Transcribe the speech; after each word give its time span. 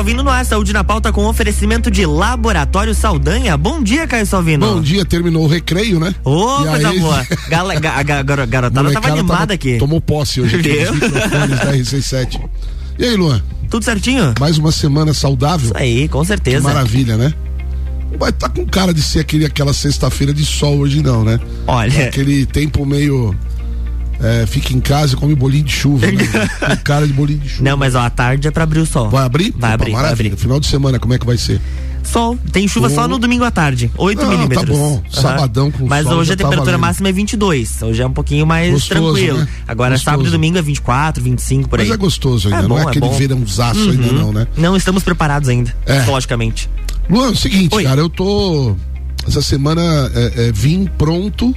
Salvino 0.00 0.22
no 0.22 0.30
ar, 0.30 0.46
saúde 0.46 0.72
na 0.72 0.82
pauta 0.82 1.12
com 1.12 1.26
oferecimento 1.26 1.90
de 1.90 2.06
Laboratório 2.06 2.94
Saldanha. 2.94 3.54
Bom 3.54 3.82
dia, 3.82 4.06
Caio 4.06 4.24
Salvino. 4.24 4.66
Bom 4.66 4.80
dia, 4.80 5.04
terminou 5.04 5.44
o 5.44 5.46
recreio, 5.46 6.00
né? 6.00 6.14
Ô, 6.24 6.30
oh, 6.30 6.64
coisa 6.64 6.88
aí... 6.88 7.00
boa. 7.00 7.26
Gala, 7.50 7.74
ga, 7.78 8.02
ga, 8.02 8.22
gar, 8.22 8.46
garotada 8.46 8.92
tava 8.92 9.08
animada 9.08 9.40
tava, 9.40 9.52
aqui. 9.52 9.76
Tomou 9.76 10.00
posse 10.00 10.40
hoje 10.40 10.56
aqui 10.56 10.86
nos 10.86 10.92
microfones 10.92 11.58
da 11.58 11.76
RC7. 11.76 12.40
E 12.98 13.04
aí, 13.04 13.14
Luan? 13.14 13.42
Tudo 13.68 13.84
certinho? 13.84 14.32
Mais 14.40 14.56
uma 14.56 14.72
semana 14.72 15.12
saudável? 15.12 15.66
Isso 15.66 15.76
aí, 15.76 16.08
com 16.08 16.24
certeza. 16.24 16.56
Que 16.56 16.62
maravilha, 16.62 17.18
né? 17.18 17.34
vai 18.18 18.30
estar 18.30 18.48
tá 18.48 18.54
com 18.54 18.66
cara 18.66 18.94
de 18.94 19.02
ser 19.02 19.20
aquele, 19.20 19.44
aquela 19.44 19.74
sexta-feira 19.74 20.32
de 20.32 20.46
sol 20.46 20.78
hoje 20.78 21.02
não, 21.02 21.22
né? 21.22 21.38
Olha. 21.66 22.06
Aquele 22.06 22.46
tempo 22.46 22.86
meio 22.86 23.36
é, 24.22 24.46
fica 24.46 24.72
em 24.72 24.80
casa 24.80 25.14
e 25.14 25.16
come 25.16 25.34
bolinho 25.34 25.64
de 25.64 25.72
chuva, 25.72 26.06
né? 26.06 26.22
cara 26.84 27.06
de 27.06 27.12
bolinho 27.12 27.38
de 27.38 27.48
chuva. 27.48 27.64
Não, 27.70 27.76
mas 27.76 27.94
ó, 27.94 28.00
a 28.00 28.10
tarde 28.10 28.46
é 28.46 28.50
pra 28.50 28.64
abrir 28.64 28.80
o 28.80 28.86
sol. 28.86 29.08
Vai 29.08 29.24
abrir? 29.24 29.54
Vai 29.56 29.72
abrir, 29.72 29.92
vai 29.92 30.12
abrir. 30.12 30.36
Final 30.36 30.60
de 30.60 30.66
semana, 30.66 30.98
como 30.98 31.14
é 31.14 31.18
que 31.18 31.26
vai 31.26 31.36
ser? 31.36 31.60
Sol. 32.02 32.36
Tem 32.50 32.66
chuva 32.66 32.86
oh. 32.86 32.90
só 32.90 33.06
no 33.06 33.18
domingo 33.18 33.44
à 33.44 33.50
tarde. 33.50 33.90
8 33.96 34.22
Não, 34.22 34.30
milímetros. 34.30 34.66
Tá 34.66 34.72
bom. 34.72 34.94
Uhum. 34.94 35.02
Sabadão 35.10 35.70
com 35.70 35.86
Mas 35.86 36.06
sol 36.06 36.18
hoje 36.18 36.32
a 36.32 36.36
tá 36.36 36.44
temperatura 36.44 36.72
tá 36.72 36.78
máxima 36.78 37.08
é 37.08 37.12
22. 37.12 37.82
Hoje 37.82 38.02
é 38.02 38.06
um 38.06 38.12
pouquinho 38.12 38.46
mais 38.46 38.72
gostoso, 38.72 39.00
tranquilo. 39.00 39.38
Né? 39.38 39.48
Agora 39.68 39.90
gostoso. 39.90 40.04
sábado 40.04 40.28
e 40.28 40.30
domingo 40.30 40.58
é 40.58 40.62
24, 40.62 41.22
25 41.22 41.68
por 41.68 41.78
aí. 41.78 41.86
Mas 41.86 41.94
é 41.94 41.98
gostoso 41.98 42.48
ainda, 42.48 42.64
é 42.64 42.68
não 42.68 42.78
é, 42.78 42.82
é 42.82 42.84
aquele 42.86 43.06
bom. 43.06 43.12
verãozaço 43.12 43.80
uhum. 43.80 43.90
ainda 43.90 44.12
não, 44.12 44.32
né? 44.32 44.46
Não 44.56 44.76
estamos 44.76 45.02
preparados 45.02 45.48
ainda, 45.48 45.74
é. 45.86 45.98
psicologicamente. 45.98 46.68
Luan, 47.08 47.28
é 47.28 47.30
o 47.30 47.36
seguinte, 47.36 47.74
Oi. 47.74 47.84
cara, 47.84 48.00
eu 48.00 48.08
tô 48.08 48.74
essa 49.26 49.42
semana 49.42 50.10
é, 50.14 50.48
é, 50.48 50.52
vim 50.52 50.86
pronto 50.98 51.54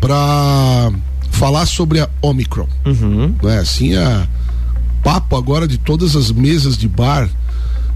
para 0.00 0.90
falar 1.32 1.66
sobre 1.66 1.98
a 1.98 2.08
Omicron. 2.20 2.68
Uhum. 2.86 3.34
Não 3.42 3.50
é 3.50 3.58
assim 3.58 3.96
a 3.96 4.28
papo 5.02 5.36
agora 5.36 5.66
de 5.66 5.78
todas 5.78 6.14
as 6.14 6.30
mesas 6.30 6.76
de 6.76 6.86
bar, 6.86 7.28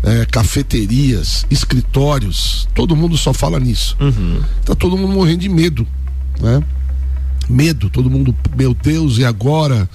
é, 0.03 0.27
cafeterias, 0.27 1.47
escritórios, 1.48 2.69
todo 2.75 2.97
mundo 2.97 3.17
só 3.17 3.33
fala 3.33 3.61
nisso. 3.61 3.97
Uhum. 4.01 4.41
Tá 4.64 4.75
todo 4.75 4.97
mundo 4.97 5.14
morrendo 5.14 5.39
de 5.39 5.48
medo, 5.48 5.87
né? 6.41 6.61
Medo, 7.48 7.89
todo 7.89 8.11
mundo, 8.11 8.34
meu 8.57 8.75
Deus, 8.75 9.19
e 9.19 9.25
agora? 9.25 9.89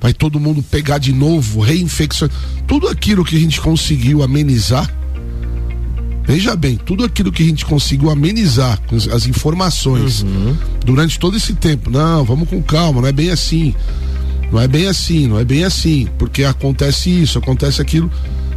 Vai 0.00 0.12
todo 0.12 0.40
mundo 0.40 0.62
pegar 0.62 0.98
de 0.98 1.12
novo, 1.12 1.60
reinfecção. 1.60 2.28
Tudo 2.66 2.88
aquilo 2.88 3.24
que 3.24 3.36
a 3.36 3.40
gente 3.40 3.60
conseguiu 3.60 4.22
amenizar 4.22 4.90
Veja 6.30 6.54
bem, 6.54 6.76
tudo 6.76 7.04
aquilo 7.04 7.32
que 7.32 7.42
a 7.42 7.46
gente 7.46 7.66
conseguiu 7.66 8.08
amenizar 8.08 8.80
com 8.82 8.94
as 8.94 9.26
informações 9.26 10.22
uhum. 10.22 10.56
durante 10.86 11.18
todo 11.18 11.36
esse 11.36 11.54
tempo. 11.54 11.90
Não, 11.90 12.24
vamos 12.24 12.48
com 12.48 12.62
calma, 12.62 13.00
não 13.00 13.08
é 13.08 13.10
bem 13.10 13.30
assim. 13.30 13.74
Não 14.52 14.60
é 14.60 14.68
bem 14.68 14.86
assim, 14.86 15.26
não 15.26 15.40
é 15.40 15.44
bem 15.44 15.64
assim, 15.64 16.06
porque 16.20 16.44
acontece 16.44 17.10
isso, 17.10 17.36
acontece 17.36 17.82
aquilo. 17.82 18.08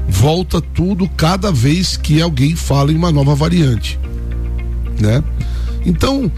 Volta 0.07 0.61
tudo 0.61 1.09
cada 1.17 1.51
vez 1.51 1.97
que 1.97 2.21
alguém 2.21 2.55
fala 2.55 2.91
em 2.91 2.95
uma 2.95 3.11
nova 3.11 3.33
variante, 3.33 3.99
né? 4.99 5.23
Então, 5.83 6.31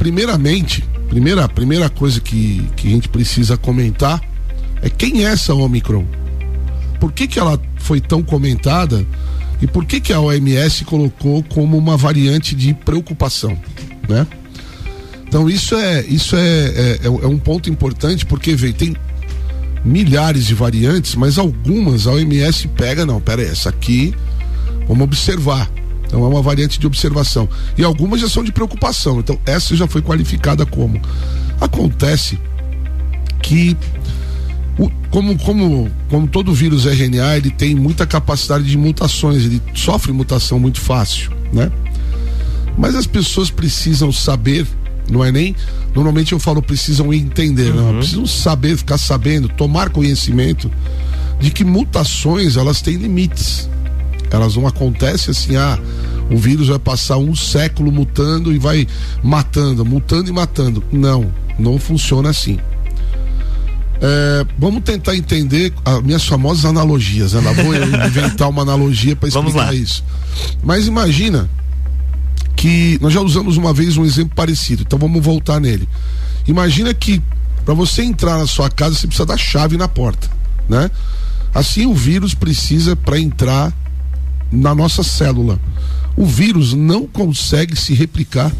primeiramente, 0.00 0.82
primeira 1.08 1.48
primeira 1.48 1.88
coisa 1.88 2.20
que, 2.20 2.60
que 2.74 2.88
a 2.88 2.90
gente 2.90 3.08
precisa 3.08 3.56
comentar 3.56 4.20
é 4.82 4.90
quem 4.90 5.24
é 5.24 5.28
essa 5.28 5.54
Omicron? 5.54 6.04
Por 6.98 7.12
que 7.12 7.28
que 7.28 7.38
ela 7.38 7.60
foi 7.76 8.00
tão 8.00 8.20
comentada? 8.20 9.06
E 9.62 9.66
por 9.68 9.84
que, 9.86 10.00
que 10.00 10.12
a 10.12 10.20
OMS 10.20 10.84
colocou 10.84 11.42
como 11.44 11.78
uma 11.78 11.96
variante 11.96 12.52
de 12.54 12.74
preocupação, 12.74 13.56
né? 14.08 14.26
Então 15.24 15.48
isso 15.48 15.76
é 15.76 16.02
isso 16.02 16.36
é, 16.36 16.66
é, 16.66 17.00
é, 17.04 17.06
é 17.06 17.26
um 17.26 17.38
ponto 17.38 17.70
importante 17.70 18.26
porque 18.26 18.54
vem 18.54 18.72
tem 18.72 18.96
milhares 19.84 20.46
de 20.46 20.54
variantes, 20.54 21.14
mas 21.14 21.38
algumas 21.38 22.06
a 22.06 22.12
OMS 22.12 22.68
pega 22.68 23.06
não, 23.06 23.20
pera 23.20 23.40
aí, 23.40 23.48
essa 23.48 23.68
aqui 23.68 24.12
vamos 24.86 25.04
observar. 25.04 25.70
Então 26.04 26.24
é 26.24 26.28
uma 26.28 26.42
variante 26.42 26.78
de 26.78 26.86
observação 26.86 27.48
e 27.78 27.84
algumas 27.84 28.20
já 28.20 28.28
são 28.28 28.42
de 28.42 28.52
preocupação. 28.52 29.20
Então 29.20 29.38
essa 29.46 29.76
já 29.76 29.86
foi 29.86 30.02
qualificada 30.02 30.66
como 30.66 31.00
acontece 31.60 32.38
que 33.40 33.76
o, 34.78 34.90
como, 35.10 35.38
como, 35.38 35.90
como 36.08 36.26
todo 36.26 36.52
vírus 36.52 36.86
RNA, 36.86 37.36
ele 37.36 37.50
tem 37.50 37.74
muita 37.74 38.06
capacidade 38.06 38.64
de 38.64 38.76
mutações, 38.78 39.44
ele 39.44 39.62
sofre 39.74 40.12
mutação 40.12 40.58
muito 40.58 40.80
fácil, 40.80 41.30
né? 41.52 41.70
Mas 42.76 42.94
as 42.94 43.06
pessoas 43.06 43.50
precisam 43.50 44.10
saber, 44.10 44.66
não 45.10 45.22
é 45.22 45.30
nem. 45.30 45.54
Normalmente 45.94 46.32
eu 46.32 46.38
falo 46.38 46.62
precisam 46.62 47.12
entender, 47.12 47.70
uhum. 47.70 47.92
não, 47.92 47.98
precisam 47.98 48.26
saber, 48.26 48.76
ficar 48.78 48.96
sabendo, 48.96 49.48
tomar 49.48 49.90
conhecimento 49.90 50.70
de 51.38 51.50
que 51.50 51.64
mutações 51.64 52.56
elas 52.56 52.80
têm 52.80 52.96
limites. 52.96 53.68
Elas 54.30 54.56
não 54.56 54.66
acontecem 54.66 55.30
assim, 55.30 55.56
ah, 55.56 55.78
o 56.30 56.38
vírus 56.38 56.68
vai 56.68 56.78
passar 56.78 57.18
um 57.18 57.36
século 57.36 57.92
mutando 57.92 58.50
e 58.50 58.58
vai 58.58 58.86
matando, 59.22 59.84
mutando 59.84 60.30
e 60.30 60.32
matando. 60.32 60.82
Não, 60.90 61.30
não 61.58 61.78
funciona 61.78 62.30
assim. 62.30 62.58
É, 64.04 64.44
vamos 64.58 64.82
tentar 64.82 65.16
entender 65.16 65.72
as 65.84 66.02
minhas 66.02 66.24
famosas 66.24 66.64
analogias. 66.64 67.34
Né? 67.34 67.40
Vou 67.62 67.72
inventar 68.06 68.48
uma 68.48 68.62
analogia 68.62 69.14
para 69.14 69.28
explicar 69.28 69.72
isso. 69.72 70.04
Mas 70.60 70.88
imagina 70.88 71.48
que 72.56 72.98
nós 73.00 73.12
já 73.12 73.20
usamos 73.20 73.56
uma 73.56 73.72
vez 73.72 73.96
um 73.96 74.04
exemplo 74.04 74.34
parecido, 74.34 74.82
então 74.82 74.98
vamos 74.98 75.24
voltar 75.24 75.60
nele. 75.60 75.88
Imagina 76.46 76.92
que 76.92 77.22
para 77.64 77.74
você 77.74 78.02
entrar 78.02 78.38
na 78.38 78.46
sua 78.46 78.68
casa 78.68 78.96
você 78.96 79.06
precisa 79.06 79.26
da 79.26 79.36
chave 79.36 79.76
na 79.76 79.86
porta, 79.86 80.28
né? 80.68 80.90
Assim 81.54 81.86
o 81.86 81.94
vírus 81.94 82.34
precisa 82.34 82.96
para 82.96 83.18
entrar 83.18 83.72
na 84.50 84.74
nossa 84.74 85.02
célula. 85.02 85.60
O 86.16 86.26
vírus 86.26 86.74
não 86.74 87.06
consegue 87.06 87.76
se 87.76 87.94
replicar 87.94 88.50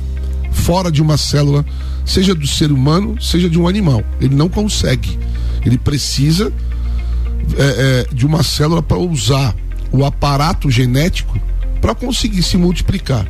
fora 0.52 0.90
de 0.90 1.02
uma 1.02 1.16
célula, 1.16 1.64
seja 2.04 2.34
do 2.34 2.46
ser 2.46 2.70
humano, 2.70 3.20
seja 3.20 3.48
de 3.48 3.58
um 3.58 3.66
animal. 3.66 4.02
Ele 4.20 4.34
não 4.34 4.48
consegue. 4.48 5.18
Ele 5.64 5.78
precisa 5.78 6.52
é, 7.56 8.06
é, 8.10 8.14
de 8.14 8.24
uma 8.24 8.42
célula 8.42 8.82
para 8.82 8.98
usar 8.98 9.54
o 9.90 10.04
aparato 10.04 10.70
genético 10.70 11.38
para 11.80 11.94
conseguir 11.94 12.42
se 12.42 12.56
multiplicar, 12.56 13.26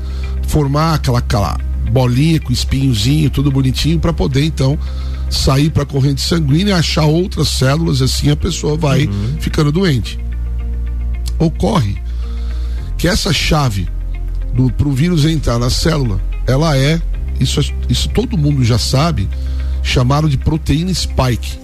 formar 0.46 0.94
aquela, 0.94 1.18
aquela 1.18 1.58
bolinha 1.90 2.38
com 2.38 2.52
espinhozinho, 2.52 3.30
tudo 3.30 3.50
bonitinho, 3.50 3.98
para 3.98 4.12
poder 4.12 4.44
então 4.44 4.78
sair 5.30 5.70
para 5.70 5.82
a 5.82 5.86
corrente 5.86 6.20
sanguínea, 6.20 6.76
achar 6.76 7.04
outras 7.04 7.48
células, 7.48 8.02
assim 8.02 8.30
a 8.30 8.36
pessoa 8.36 8.76
vai 8.76 9.06
uhum. 9.06 9.36
ficando 9.40 9.72
doente. 9.72 10.20
Ocorre 11.38 11.96
que 12.98 13.08
essa 13.08 13.32
chave 13.32 13.88
para 14.76 14.86
o 14.86 14.92
vírus 14.92 15.24
entrar 15.24 15.58
na 15.58 15.70
célula, 15.70 16.20
ela 16.46 16.76
é, 16.76 17.00
isso, 17.40 17.60
isso 17.88 18.08
todo 18.08 18.36
mundo 18.36 18.64
já 18.64 18.78
sabe, 18.78 19.28
chamado 19.82 20.28
de 20.28 20.36
proteína 20.36 20.92
spike 20.92 21.62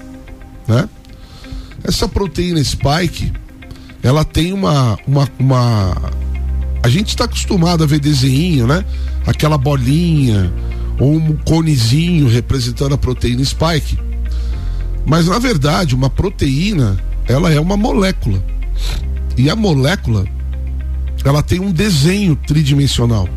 né? 0.68 0.88
Essa 1.82 2.06
proteína 2.06 2.62
spike, 2.62 3.32
ela 4.02 4.24
tem 4.24 4.52
uma 4.52 4.98
uma, 5.06 5.26
uma... 5.38 6.12
a 6.82 6.88
gente 6.88 7.08
está 7.08 7.24
acostumado 7.24 7.82
a 7.82 7.86
ver 7.86 7.98
desenho, 7.98 8.66
né? 8.66 8.84
Aquela 9.26 9.56
bolinha 9.56 10.52
ou 11.00 11.14
um 11.14 11.36
conezinho 11.36 12.28
representando 12.28 12.94
a 12.94 12.98
proteína 12.98 13.44
spike. 13.44 13.98
Mas 15.06 15.26
na 15.26 15.38
verdade, 15.38 15.94
uma 15.94 16.10
proteína, 16.10 16.98
ela 17.26 17.50
é 17.50 17.58
uma 17.58 17.76
molécula. 17.76 18.44
E 19.36 19.48
a 19.48 19.56
molécula, 19.56 20.26
ela 21.24 21.42
tem 21.42 21.60
um 21.60 21.72
desenho 21.72 22.36
tridimensional. 22.36 23.28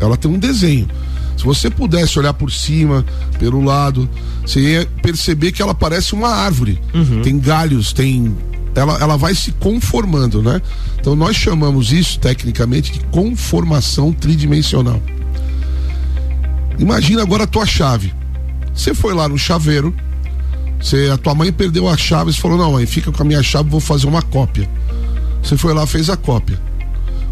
Ela 0.00 0.16
tem 0.16 0.30
um 0.30 0.38
desenho. 0.38 0.88
Se 1.36 1.44
você 1.44 1.70
pudesse 1.70 2.18
olhar 2.18 2.32
por 2.34 2.50
cima, 2.50 3.04
pelo 3.38 3.62
lado, 3.62 4.08
você 4.44 4.60
ia 4.60 4.88
perceber 5.00 5.52
que 5.52 5.62
ela 5.62 5.74
parece 5.74 6.12
uma 6.12 6.28
árvore. 6.28 6.80
Uhum. 6.92 7.22
Tem 7.22 7.38
galhos, 7.38 7.92
tem. 7.92 8.36
Ela, 8.74 8.98
ela 8.98 9.16
vai 9.16 9.34
se 9.34 9.52
conformando, 9.52 10.42
né? 10.42 10.60
Então 11.00 11.14
nós 11.14 11.36
chamamos 11.36 11.92
isso 11.92 12.18
tecnicamente 12.18 12.92
de 12.92 13.00
conformação 13.06 14.12
tridimensional. 14.12 15.00
Imagina 16.78 17.22
agora 17.22 17.44
a 17.44 17.46
tua 17.46 17.66
chave. 17.66 18.12
Você 18.74 18.94
foi 18.94 19.14
lá 19.14 19.28
no 19.28 19.38
chaveiro, 19.38 19.94
você, 20.80 21.10
a 21.12 21.16
tua 21.16 21.34
mãe 21.34 21.52
perdeu 21.52 21.88
a 21.88 21.96
chave, 21.96 22.32
você 22.32 22.40
falou: 22.40 22.58
"Não, 22.58 22.72
mãe, 22.72 22.86
fica 22.86 23.10
com 23.10 23.22
a 23.22 23.26
minha 23.26 23.42
chave, 23.42 23.68
vou 23.68 23.80
fazer 23.80 24.06
uma 24.06 24.22
cópia". 24.22 24.68
Você 25.42 25.56
foi 25.56 25.72
lá, 25.72 25.86
fez 25.86 26.10
a 26.10 26.16
cópia. 26.16 26.60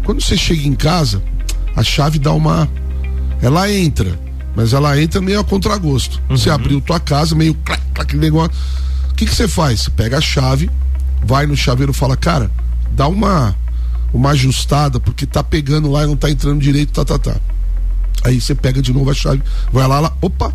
Quando 0.05 0.21
você 0.21 0.37
chega 0.37 0.65
em 0.65 0.75
casa, 0.75 1.21
a 1.77 1.83
chave 1.83 2.17
dá 2.17 2.33
uma 2.33 2.67
ela 3.39 3.71
entra, 3.71 4.19
mas 4.55 4.73
ela 4.73 4.99
entra 4.99 5.21
meio 5.21 5.39
a 5.39 5.43
contragosto. 5.43 6.19
Uhum. 6.27 6.35
Você 6.35 6.49
abriu 6.49 6.81
tua 6.81 6.99
casa, 6.99 7.35
meio 7.35 7.53
clac, 7.53 7.81
clac, 7.93 8.17
negócio. 8.17 8.51
O 9.11 9.13
que 9.13 9.27
que 9.27 9.35
você 9.35 9.47
faz? 9.47 9.81
Você 9.81 9.91
pega 9.91 10.17
a 10.17 10.21
chave, 10.21 10.71
vai 11.23 11.45
no 11.45 11.55
chaveiro 11.55 11.91
e 11.91 11.95
fala, 11.95 12.17
cara, 12.17 12.49
dá 12.91 13.07
uma 13.07 13.55
uma 14.11 14.31
ajustada, 14.31 14.99
porque 14.99 15.25
tá 15.27 15.43
pegando 15.43 15.91
lá 15.91 16.03
e 16.03 16.07
não 16.07 16.15
tá 16.15 16.31
entrando 16.31 16.59
direito, 16.59 16.93
tá, 16.93 17.05
tá, 17.05 17.19
tá. 17.19 17.39
Aí 18.23 18.41
você 18.41 18.55
pega 18.55 18.81
de 18.81 18.91
novo 18.91 19.11
a 19.11 19.13
chave, 19.13 19.43
vai 19.71 19.87
lá, 19.87 19.99
lá, 19.99 20.17
opa, 20.19 20.51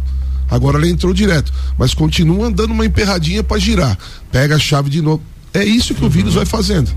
agora 0.51 0.77
ela 0.77 0.89
entrou 0.89 1.15
direto, 1.15 1.53
mas 1.79 1.95
continua 1.95 2.51
dando 2.51 2.73
uma 2.73 2.85
emperradinha 2.85 3.45
para 3.45 3.61
girar. 3.61 3.97
Pega 4.33 4.57
a 4.57 4.59
chave 4.59 4.91
de 4.91 5.01
novo. 5.01 5.23
É 5.55 5.63
isso 5.63 5.95
que 5.95 6.01
uhum. 6.01 6.09
o 6.09 6.11
vírus 6.11 6.35
vai 6.35 6.47
fazendo. 6.47 6.91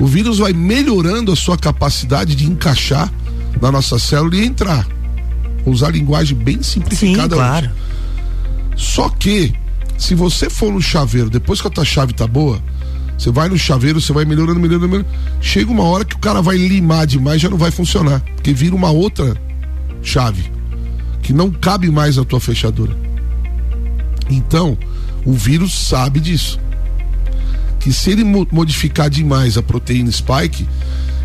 o 0.00 0.06
vírus 0.06 0.38
vai 0.38 0.54
melhorando 0.54 1.32
a 1.32 1.36
sua 1.36 1.58
capacidade 1.58 2.34
de 2.34 2.46
encaixar 2.46 3.12
na 3.60 3.72
nossa 3.72 3.98
célula 3.98 4.36
e 4.36 4.44
entrar. 4.44 4.86
Vou 5.64 5.74
usar 5.74 5.90
linguagem 5.90 6.36
bem 6.36 6.62
simplificada. 6.62 7.34
Sim, 7.34 7.40
claro. 7.40 7.70
Só 8.76 9.08
que, 9.08 9.52
se 9.98 10.14
você 10.14 10.48
for 10.50 10.72
no 10.72 10.80
chaveiro, 10.80 11.30
depois 11.30 11.60
que 11.60 11.66
a 11.66 11.70
tua 11.70 11.84
chave 11.84 12.12
tá 12.12 12.26
boa, 12.26 12.60
você 13.18 13.30
vai 13.30 13.48
no 13.48 13.58
chaveiro, 13.58 14.00
você 14.00 14.12
vai 14.12 14.24
melhorando, 14.24 14.60
melhorando, 14.60 14.88
melhorando. 14.88 15.10
Chega 15.40 15.70
uma 15.70 15.84
hora 15.84 16.04
que 16.04 16.14
o 16.14 16.18
cara 16.18 16.42
vai 16.42 16.56
limar 16.56 17.06
demais, 17.06 17.40
já 17.40 17.48
não 17.48 17.56
vai 17.56 17.70
funcionar. 17.70 18.20
Porque 18.34 18.52
vira 18.52 18.74
uma 18.74 18.90
outra 18.90 19.34
chave 20.02 20.52
que 21.22 21.32
não 21.32 21.50
cabe 21.50 21.90
mais 21.90 22.16
na 22.16 22.24
tua 22.24 22.38
fechadura. 22.38 22.96
Então, 24.28 24.76
o 25.24 25.32
vírus 25.32 25.74
sabe 25.74 26.20
disso. 26.20 26.60
Que 27.80 27.92
se 27.92 28.10
ele 28.10 28.24
modificar 28.24 29.08
demais 29.08 29.56
a 29.56 29.62
proteína 29.62 30.12
spike, 30.12 30.68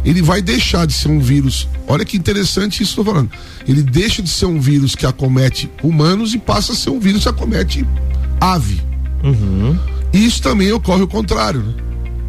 ele 0.03 0.21
vai 0.21 0.41
deixar 0.41 0.85
de 0.85 0.93
ser 0.93 1.09
um 1.09 1.19
vírus. 1.19 1.67
Olha 1.87 2.03
que 2.03 2.17
interessante 2.17 2.81
isso 2.81 2.95
que 2.95 2.99
eu 2.99 3.05
tô 3.05 3.11
falando. 3.11 3.31
Ele 3.67 3.83
deixa 3.83 4.21
de 4.21 4.29
ser 4.29 4.45
um 4.45 4.59
vírus 4.59 4.95
que 4.95 5.05
acomete 5.05 5.69
humanos 5.83 6.33
e 6.33 6.39
passa 6.39 6.73
a 6.73 6.75
ser 6.75 6.89
um 6.89 6.99
vírus 6.99 7.23
que 7.23 7.29
acomete 7.29 7.85
ave. 8.39 8.81
Uhum. 9.23 9.77
Isso 10.11 10.41
também 10.41 10.71
ocorre 10.71 11.03
o 11.03 11.07
contrário. 11.07 11.61
Né? 11.61 11.73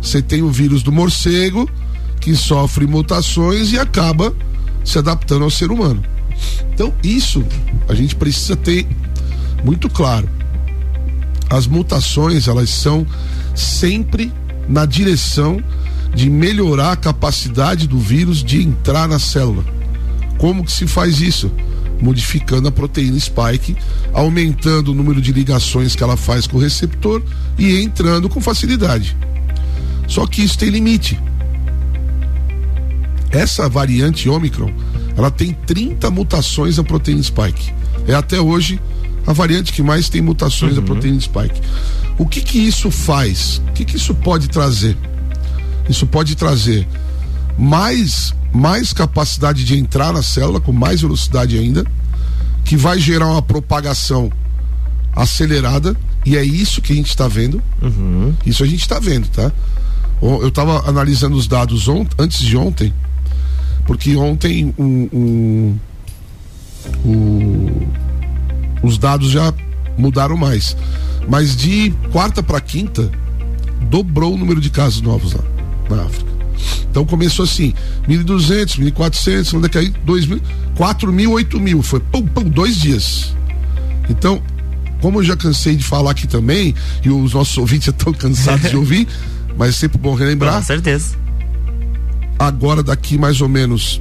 Você 0.01 0.21
tem 0.21 0.43
o 0.43 0.51
vírus 0.51 0.83
do 0.83 0.93
morcego 0.93 1.69
que 2.21 2.37
sofre 2.37 2.87
mutações 2.87 3.73
e 3.73 3.79
acaba 3.79 4.35
se 4.85 4.99
adaptando 4.99 5.45
ao 5.45 5.51
ser 5.51 5.71
humano. 5.71 6.03
Então, 6.75 6.93
isso 7.03 7.45
a 7.89 7.95
gente 7.95 8.15
precisa 8.15 8.57
ter 8.57 8.87
muito 9.65 9.89
claro. 9.89 10.29
As 11.49 11.67
mutações, 11.67 12.49
elas 12.49 12.71
são 12.71 13.07
sempre 13.55 14.33
na 14.69 14.87
direção 14.87 15.63
de 16.14 16.29
melhorar 16.29 16.93
a 16.93 16.97
capacidade 16.97 17.87
do 17.87 17.99
vírus 17.99 18.43
de 18.43 18.62
entrar 18.62 19.09
na 19.09 19.19
célula. 19.19 19.64
Como 20.38 20.64
que 20.64 20.73
se 20.73 20.87
faz 20.87 21.20
isso? 21.20 21.50
Modificando 22.00 22.69
a 22.69 22.73
proteína 22.73 23.19
spike, 23.19 23.76
aumentando 24.12 24.91
o 24.91 24.94
número 24.94 25.20
de 25.20 25.32
ligações 25.32 25.94
que 25.94 26.03
ela 26.03 26.17
faz 26.17 26.47
com 26.47 26.56
o 26.56 26.61
receptor 26.61 27.23
e 27.59 27.81
entrando 27.81 28.29
com 28.29 28.41
facilidade. 28.41 29.17
Só 30.09 30.26
que 30.26 30.43
isso 30.43 30.59
tem 30.59 30.69
limite. 30.69 31.19
Essa 33.31 33.69
variante 33.69 34.29
Omicron, 34.29 34.70
ela 35.17 35.31
tem 35.31 35.53
30 35.53 36.11
mutações 36.11 36.76
na 36.76 36.85
proteína 36.85 37.23
spike. 37.23 37.73
É 38.06 38.14
até 38.14 38.41
hoje 38.41 38.81
a 39.26 39.32
variante 39.32 39.73
que 39.73 39.82
mais 39.82 40.09
tem 40.09 40.20
mutações 40.20 40.76
uhum. 40.76 40.81
da 40.81 40.87
proteína 40.87 41.20
spike. 41.20 41.61
O 42.19 42.26
que 42.26 42.41
que 42.41 42.59
isso 42.59 42.91
faz? 42.91 43.62
O 43.69 43.73
que 43.73 43.85
que 43.85 43.97
isso 43.97 44.14
pode 44.14 44.49
trazer? 44.49 44.97
Isso 45.88 46.06
pode 46.06 46.37
trazer 46.37 46.87
mais, 47.58 48.34
mais 48.52 48.93
capacidade 48.93 49.64
de 49.64 49.76
entrar 49.76 50.12
na 50.12 50.23
célula 50.23 50.61
com 50.61 50.73
mais 50.73 51.00
velocidade 51.00 51.58
ainda, 51.58 51.84
que 52.64 52.76
vai 52.76 52.99
gerar 52.99 53.29
uma 53.29 53.43
propagação 53.43 54.31
acelerada, 55.14 55.96
e 56.25 56.37
é 56.37 56.44
isso 56.44 56.81
que 56.81 56.93
a 56.93 56.96
gente 56.96 57.08
está 57.08 57.29
vendo. 57.29 57.62
Uhum. 57.82 58.32
Isso 58.46 58.62
a 58.62 58.67
gente 58.67 58.81
está 58.81 58.99
vendo, 58.99 59.29
tá? 59.29 59.52
Eu 60.23 60.49
estava 60.49 60.88
analisando 60.88 61.37
os 61.37 61.49
dados 61.49 61.87
antes 62.19 62.38
de 62.38 62.56
ontem, 62.56 62.94
porque 63.87 64.17
ontem 64.17 64.73
um, 64.78 65.08
um, 65.12 65.78
um, 67.05 67.88
os 68.82 68.96
dados 68.96 69.31
já 69.31 69.52
mudaram 69.99 70.37
mais. 70.37 70.76
Mas 71.28 71.56
de 71.56 71.90
quarta 72.12 72.40
para 72.43 72.61
quinta, 72.61 73.11
dobrou 73.90 74.35
o 74.35 74.38
número 74.38 74.61
de 74.61 74.70
casos 74.70 75.02
novos 75.02 75.32
lá 75.32 75.43
na 75.88 76.02
África. 76.02 76.32
Então 76.90 77.05
começou 77.05 77.44
assim, 77.44 77.73
1.200, 78.06 78.79
1.400, 78.93 79.55
onde 79.55 79.67
é 79.67 79.69
que 79.69 79.79
aí? 79.79 79.90
2.000, 80.06 80.40
4.000, 80.76 81.29
8.000. 81.29 81.82
Foi 81.82 82.00
pum, 82.00 82.26
pum, 82.26 82.44
dois 82.44 82.76
dias. 82.76 83.34
Então, 84.08 84.43
como 85.00 85.20
eu 85.20 85.25
já 85.25 85.37
cansei 85.37 85.75
de 85.75 85.84
falar 85.84 86.11
aqui 86.11 86.26
também, 86.26 86.75
e 87.02 87.08
os 87.08 87.32
nossos 87.32 87.56
ouvintes 87.56 87.88
estão 87.93 88.12
cansados 88.12 88.69
de 88.69 88.76
ouvir, 88.76 89.08
mas 89.56 89.70
é 89.70 89.73
sempre 89.73 89.99
bom 89.99 90.14
relembrar. 90.14 90.56
Com 90.56 90.62
certeza. 90.62 91.17
Agora, 92.38 92.82
daqui 92.82 93.17
mais 93.17 93.40
ou 93.40 93.49
menos 93.49 94.00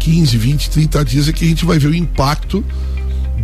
15, 0.00 0.36
20, 0.36 0.70
30 0.70 1.04
dias, 1.04 1.28
é 1.28 1.32
que 1.32 1.44
a 1.44 1.48
gente 1.48 1.64
vai 1.64 1.78
ver 1.78 1.88
o 1.88 1.94
impacto 1.94 2.64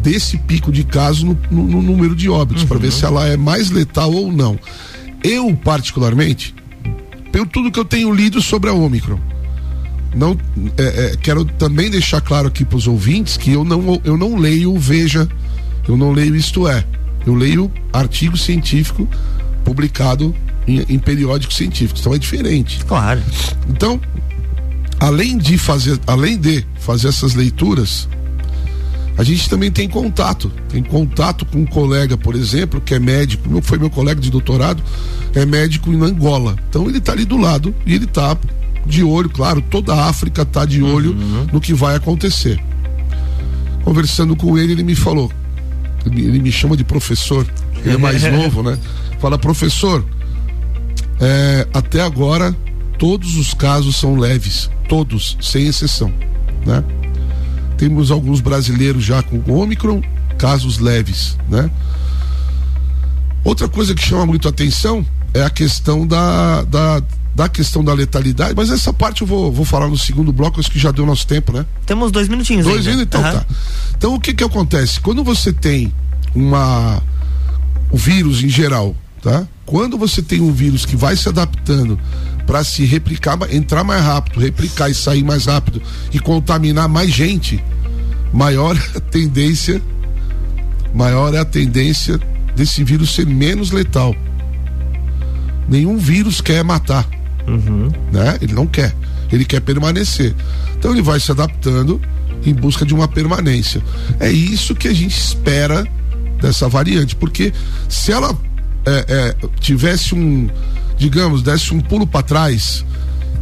desse 0.03 0.39
pico 0.39 0.73
de 0.73 0.85
casos 0.85 1.23
no, 1.23 1.39
no, 1.51 1.63
no 1.63 1.83
número 1.83 2.17
de 2.17 2.29
óbitos, 2.29 2.63
uhum. 2.63 2.69
para 2.69 2.79
ver 2.79 2.93
se 2.93 3.05
ela 3.05 3.27
é 3.27 3.37
mais 3.37 3.71
letal 3.71 4.13
ou 4.13 4.33
não. 4.33 4.59
Eu, 5.23 5.55
particularmente, 5.55 6.55
pelo 7.31 7.47
tudo 7.47 7.71
que 7.71 7.79
eu 7.79 7.85
tenho 7.85 8.13
lido 8.13 8.41
sobre 8.41 8.71
a 8.71 8.73
Omicron. 8.73 9.19
Não, 10.15 10.37
é, 10.77 10.83
é, 10.83 11.17
quero 11.17 11.45
também 11.45 11.89
deixar 11.89 12.21
claro 12.21 12.49
aqui 12.49 12.65
para 12.65 12.77
os 12.77 12.89
ouvintes 12.89 13.37
que 13.37 13.53
eu 13.53 13.65
não, 13.65 14.01
eu 14.05 14.17
não 14.17 14.37
leio 14.37 14.77
Veja, 14.77 15.29
eu 15.87 15.97
não 15.97 16.13
leio 16.13 16.35
Isto 16.35 16.67
É. 16.67 16.85
Eu 17.27 17.35
leio 17.35 17.71
artigo 17.93 18.37
científico 18.37 19.07
publicado 19.65 20.35
em, 20.67 20.85
em 20.89 20.99
periódicos 20.99 21.57
científicos. 21.57 22.01
Então 22.01 22.15
é 22.15 22.19
diferente. 22.19 22.83
Claro. 22.87 23.23
Então, 23.69 24.01
além 24.99 25.37
de 25.37 25.59
fazer, 25.59 25.99
além 26.07 26.39
de 26.39 26.65
fazer 26.79 27.09
essas 27.09 27.35
leituras, 27.35 28.09
a 29.21 29.23
gente 29.23 29.51
também 29.51 29.71
tem 29.71 29.87
contato. 29.87 30.51
Tem 30.71 30.83
contato 30.83 31.45
com 31.45 31.59
um 31.59 31.67
colega, 31.67 32.17
por 32.17 32.35
exemplo, 32.35 32.81
que 32.81 32.95
é 32.95 32.99
médico, 32.99 33.51
meu, 33.51 33.61
foi 33.61 33.77
meu 33.77 33.91
colega 33.91 34.19
de 34.19 34.31
doutorado, 34.31 34.83
é 35.35 35.45
médico 35.45 35.93
em 35.93 36.03
Angola. 36.03 36.57
Então 36.71 36.89
ele 36.89 36.97
está 36.97 37.13
ali 37.13 37.27
do 37.27 37.37
lado 37.37 37.75
e 37.85 37.95
ele 37.95 38.07
está 38.07 38.35
de 38.87 39.05
olho, 39.05 39.29
claro, 39.29 39.61
toda 39.61 39.93
a 39.93 40.07
África 40.07 40.41
está 40.41 40.65
de 40.65 40.83
olho 40.83 41.13
uhum. 41.13 41.47
no 41.53 41.61
que 41.61 41.75
vai 41.75 41.97
acontecer. 41.97 42.59
Conversando 43.85 44.35
com 44.35 44.57
ele, 44.57 44.73
ele 44.73 44.83
me 44.83 44.95
falou, 44.95 45.31
ele, 46.07 46.41
me 46.41 46.51
chama 46.51 46.75
de 46.75 46.83
professor, 46.83 47.47
ele 47.85 47.97
é 47.97 47.99
mais 48.01 48.23
novo, 48.23 48.63
né? 48.63 48.79
Fala, 49.21 49.37
professor, 49.37 50.03
é, 51.21 51.69
até 51.75 52.01
agora 52.01 52.57
todos 52.99 53.37
os 53.37 53.53
casos 53.53 53.97
são 53.97 54.17
leves, 54.17 54.71
todos, 54.89 55.37
sem 55.43 55.67
exceção, 55.67 56.11
né? 56.65 56.83
Temos 57.81 58.11
alguns 58.11 58.43
brasileiros 58.43 59.03
já 59.03 59.23
com 59.23 59.43
Ômicron, 59.51 60.03
casos 60.37 60.79
leves, 60.79 61.39
né? 61.49 61.71
Outra 63.43 63.71
coisa 63.71 63.95
que 63.95 64.03
chama 64.03 64.27
muito 64.27 64.47
atenção 64.47 65.03
é 65.33 65.43
a 65.43 65.49
questão 65.49 66.07
da, 66.07 66.63
da, 66.65 67.03
da 67.35 67.49
questão 67.49 67.83
da 67.83 67.95
letalidade, 67.95 68.53
mas 68.55 68.69
essa 68.69 68.93
parte 68.93 69.23
eu 69.23 69.27
vou, 69.27 69.51
vou 69.51 69.65
falar 69.65 69.89
no 69.89 69.97
segundo 69.97 70.31
bloco, 70.31 70.61
acho 70.61 70.71
que 70.71 70.79
já 70.79 70.91
deu 70.91 71.07
nosso 71.07 71.27
tempo, 71.27 71.55
né? 71.55 71.65
Temos 71.87 72.13
dois 72.13 72.29
minutinhos 72.29 72.67
Dois 72.67 72.85
minutos, 72.85 73.03
então 73.03 73.25
uhum. 73.25 73.33
tá. 73.33 73.47
Então 73.97 74.15
o 74.15 74.21
que 74.21 74.35
que 74.35 74.45
acontece? 74.45 75.01
Quando 75.01 75.25
você 75.25 75.51
tem 75.51 75.91
uma 76.35 77.03
o 77.91 77.97
vírus 77.97 78.45
em 78.45 78.51
geral, 78.51 78.95
tá? 79.23 79.49
Quando 79.65 79.97
você 79.97 80.21
tem 80.21 80.43
um 80.43 80.53
vírus 80.53 80.85
que 80.85 80.97
vai 80.97 81.17
se 81.17 81.31
adaptando 81.31 81.99
para 82.51 82.65
se 82.65 82.85
replicar, 82.85 83.39
entrar 83.53 83.85
mais 83.85 84.03
rápido, 84.03 84.41
replicar 84.41 84.91
e 84.91 84.95
sair 84.95 85.23
mais 85.23 85.47
rápido 85.47 85.81
e 86.13 86.19
contaminar 86.19 86.89
mais 86.89 87.09
gente, 87.13 87.63
maior 88.33 88.77
é 88.77 88.99
a 88.99 89.01
tendência, 89.01 89.81
maior 90.93 91.33
é 91.33 91.39
a 91.39 91.45
tendência 91.45 92.19
desse 92.57 92.83
vírus 92.83 93.15
ser 93.15 93.25
menos 93.25 93.71
letal. 93.71 94.17
Nenhum 95.69 95.97
vírus 95.97 96.41
quer 96.41 96.65
matar, 96.65 97.09
uhum. 97.47 97.89
né? 98.11 98.37
Ele 98.43 98.53
não 98.53 98.67
quer, 98.67 98.97
ele 99.31 99.45
quer 99.45 99.61
permanecer. 99.61 100.35
Então 100.77 100.91
ele 100.91 101.03
vai 101.03 101.21
se 101.21 101.31
adaptando 101.31 102.01
em 102.45 102.53
busca 102.53 102.85
de 102.85 102.93
uma 102.93 103.07
permanência. 103.07 103.81
É 104.19 104.29
isso 104.29 104.75
que 104.75 104.89
a 104.89 104.93
gente 104.93 105.17
espera 105.17 105.87
dessa 106.43 106.69
variante, 106.69 107.15
porque 107.15 107.53
se 107.89 108.11
ela 108.11 108.37
é, 108.85 109.05
é, 109.09 109.37
tivesse 109.61 110.17
um 110.17 110.51
digamos, 111.01 111.43
desse 111.43 111.73
um 111.73 111.81
pulo 111.81 112.07
para 112.07 112.23
trás 112.23 112.85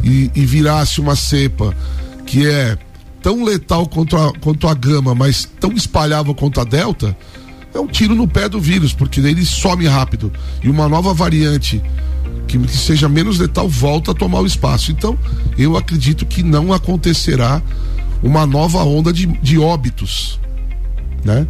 e, 0.01 0.31
e, 0.33 0.45
virasse 0.45 1.01
uma 1.01 1.13
cepa 1.13 1.75
que 2.25 2.47
é 2.47 2.77
tão 3.21 3.43
letal 3.43 3.85
quanto 3.85 4.15
a, 4.15 4.31
quanto 4.39 4.65
a 4.65 4.73
gama, 4.73 5.13
mas 5.13 5.43
tão 5.59 5.73
espalhável 5.73 6.33
quanto 6.33 6.61
a 6.61 6.63
delta, 6.63 7.15
é 7.73 7.79
um 7.79 7.85
tiro 7.85 8.15
no 8.15 8.25
pé 8.25 8.47
do 8.47 8.61
vírus, 8.61 8.93
porque 8.93 9.19
ele 9.19 9.45
some 9.45 9.85
rápido. 9.85 10.31
E 10.63 10.69
uma 10.69 10.87
nova 10.87 11.13
variante 11.13 11.81
que, 12.47 12.57
que 12.57 12.77
seja 12.77 13.09
menos 13.09 13.39
letal 13.39 13.67
volta 13.67 14.11
a 14.11 14.15
tomar 14.15 14.39
o 14.39 14.45
espaço. 14.45 14.91
Então, 14.91 15.19
eu 15.57 15.75
acredito 15.75 16.25
que 16.25 16.41
não 16.41 16.71
acontecerá 16.71 17.61
uma 18.23 18.47
nova 18.47 18.79
onda 18.83 19.11
de, 19.11 19.27
de 19.27 19.59
óbitos, 19.59 20.39
né? 21.25 21.45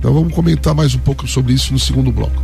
Então 0.00 0.12
vamos 0.12 0.34
comentar 0.34 0.74
mais 0.74 0.94
um 0.96 0.98
pouco 0.98 1.28
sobre 1.28 1.52
isso 1.52 1.72
no 1.72 1.78
segundo 1.78 2.10
bloco. 2.10 2.42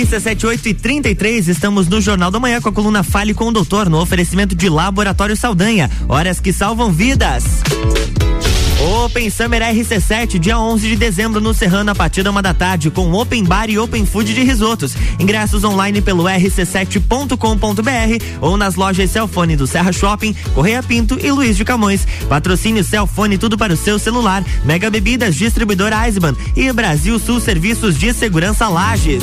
RC78 0.00 0.66
e 0.66 0.74
33, 0.74 1.48
estamos 1.48 1.86
no 1.86 2.00
Jornal 2.00 2.30
da 2.30 2.40
Manhã 2.40 2.58
com 2.60 2.70
a 2.70 2.72
coluna 2.72 3.02
Fale 3.02 3.34
com 3.34 3.48
o 3.48 3.52
Doutor, 3.52 3.90
no 3.90 4.00
oferecimento 4.00 4.54
de 4.54 4.68
Laboratório 4.68 5.36
Saldanha. 5.36 5.90
Horas 6.08 6.40
que 6.40 6.54
salvam 6.54 6.90
vidas. 6.90 7.44
Open 9.04 9.28
Summer 9.28 9.60
RC7, 9.60 10.38
dia 10.38 10.58
11 10.58 10.88
de 10.88 10.96
dezembro 10.96 11.38
no 11.38 11.52
Serrano, 11.52 11.90
a 11.90 11.94
partir 11.94 12.22
da 12.22 12.30
uma 12.30 12.40
da 12.40 12.54
tarde, 12.54 12.90
com 12.90 13.12
Open 13.12 13.44
Bar 13.44 13.68
e 13.68 13.78
Open 13.78 14.06
Food 14.06 14.32
de 14.32 14.42
risotos. 14.42 14.94
Ingressos 15.18 15.64
online 15.64 16.00
pelo 16.00 16.24
rc7.com.br 16.24 18.24
ou 18.40 18.56
nas 18.56 18.76
lojas 18.76 19.10
Celfone 19.10 19.54
do 19.54 19.66
Serra 19.66 19.92
Shopping, 19.92 20.34
Correia 20.54 20.82
Pinto 20.82 21.18
e 21.22 21.30
Luiz 21.30 21.58
de 21.58 21.64
Camões. 21.64 22.06
Patrocínio 22.26 22.82
Celfone, 22.82 23.36
tudo 23.36 23.58
para 23.58 23.74
o 23.74 23.76
seu 23.76 23.98
celular. 23.98 24.42
Mega 24.64 24.88
Bebidas, 24.88 25.36
distribuidora 25.36 26.06
Eisenbahn 26.06 26.34
e 26.56 26.72
Brasil 26.72 27.18
Sul 27.18 27.38
Serviços 27.38 27.98
de 27.98 28.14
Segurança 28.14 28.66
Lages. 28.66 29.22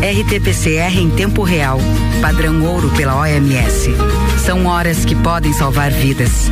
RT-PCR 0.00 0.96
em 0.98 1.10
tempo 1.10 1.42
real, 1.42 1.78
padrão 2.20 2.62
ouro 2.64 2.90
pela 2.90 3.16
OMS. 3.16 3.90
São 4.44 4.66
horas 4.66 5.04
que 5.04 5.14
podem 5.14 5.52
salvar 5.52 5.90
vidas. 5.90 6.50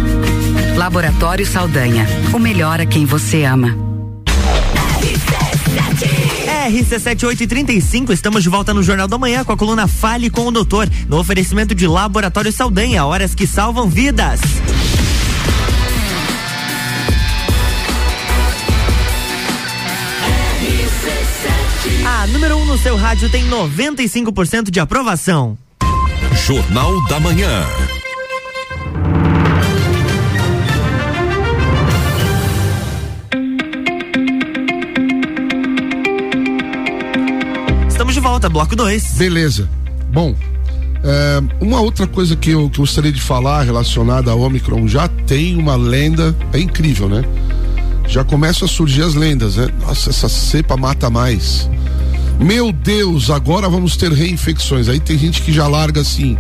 Laboratório 0.76 1.46
Saldanha, 1.46 2.06
o 2.32 2.38
melhor 2.38 2.80
a 2.80 2.86
quem 2.86 3.04
você 3.04 3.44
ama. 3.44 3.76
RC7835, 6.68 8.10
estamos 8.10 8.42
de 8.42 8.48
volta 8.48 8.72
no 8.72 8.82
Jornal 8.82 9.06
da 9.06 9.18
Manhã 9.18 9.44
com 9.44 9.52
a 9.52 9.56
coluna 9.56 9.86
Fale 9.86 10.30
com 10.30 10.46
o 10.46 10.50
Doutor, 10.50 10.88
no 11.08 11.18
oferecimento 11.18 11.74
de 11.74 11.86
Laboratório 11.86 12.50
Saldanha, 12.50 13.04
horas 13.04 13.34
que 13.34 13.46
salvam 13.46 13.88
vidas. 13.88 14.40
A 22.24 22.26
número 22.26 22.56
1 22.56 22.62
um 22.62 22.64
no 22.64 22.78
seu 22.78 22.96
rádio 22.96 23.28
tem 23.28 23.46
95% 23.50 24.70
de 24.70 24.80
aprovação. 24.80 25.58
Jornal 26.46 27.04
da 27.04 27.20
Manhã. 27.20 27.66
Estamos 37.86 38.14
de 38.14 38.20
volta, 38.20 38.48
bloco 38.48 38.74
2. 38.74 39.18
Beleza. 39.18 39.68
Bom, 40.10 40.34
é, 41.04 41.42
uma 41.60 41.82
outra 41.82 42.06
coisa 42.06 42.34
que 42.34 42.52
eu, 42.52 42.70
que 42.70 42.78
eu 42.78 42.84
gostaria 42.84 43.12
de 43.12 43.20
falar 43.20 43.64
relacionada 43.64 44.30
ao 44.30 44.40
Omicron, 44.40 44.88
já 44.88 45.08
tem 45.08 45.56
uma 45.56 45.76
lenda, 45.76 46.34
é 46.54 46.58
incrível, 46.58 47.06
né? 47.06 47.22
Já 48.08 48.24
começam 48.24 48.64
a 48.64 48.68
surgir 48.70 49.02
as 49.02 49.12
lendas, 49.12 49.56
né? 49.56 49.68
Nossa, 49.78 50.08
essa 50.08 50.30
cepa 50.30 50.74
mata 50.74 51.10
mais. 51.10 51.68
Meu 52.38 52.72
Deus, 52.72 53.30
agora 53.30 53.68
vamos 53.68 53.96
ter 53.96 54.12
reinfecções. 54.12 54.88
Aí 54.88 55.00
tem 55.00 55.18
gente 55.18 55.42
que 55.42 55.52
já 55.52 55.66
larga 55.66 56.00
assim. 56.00 56.36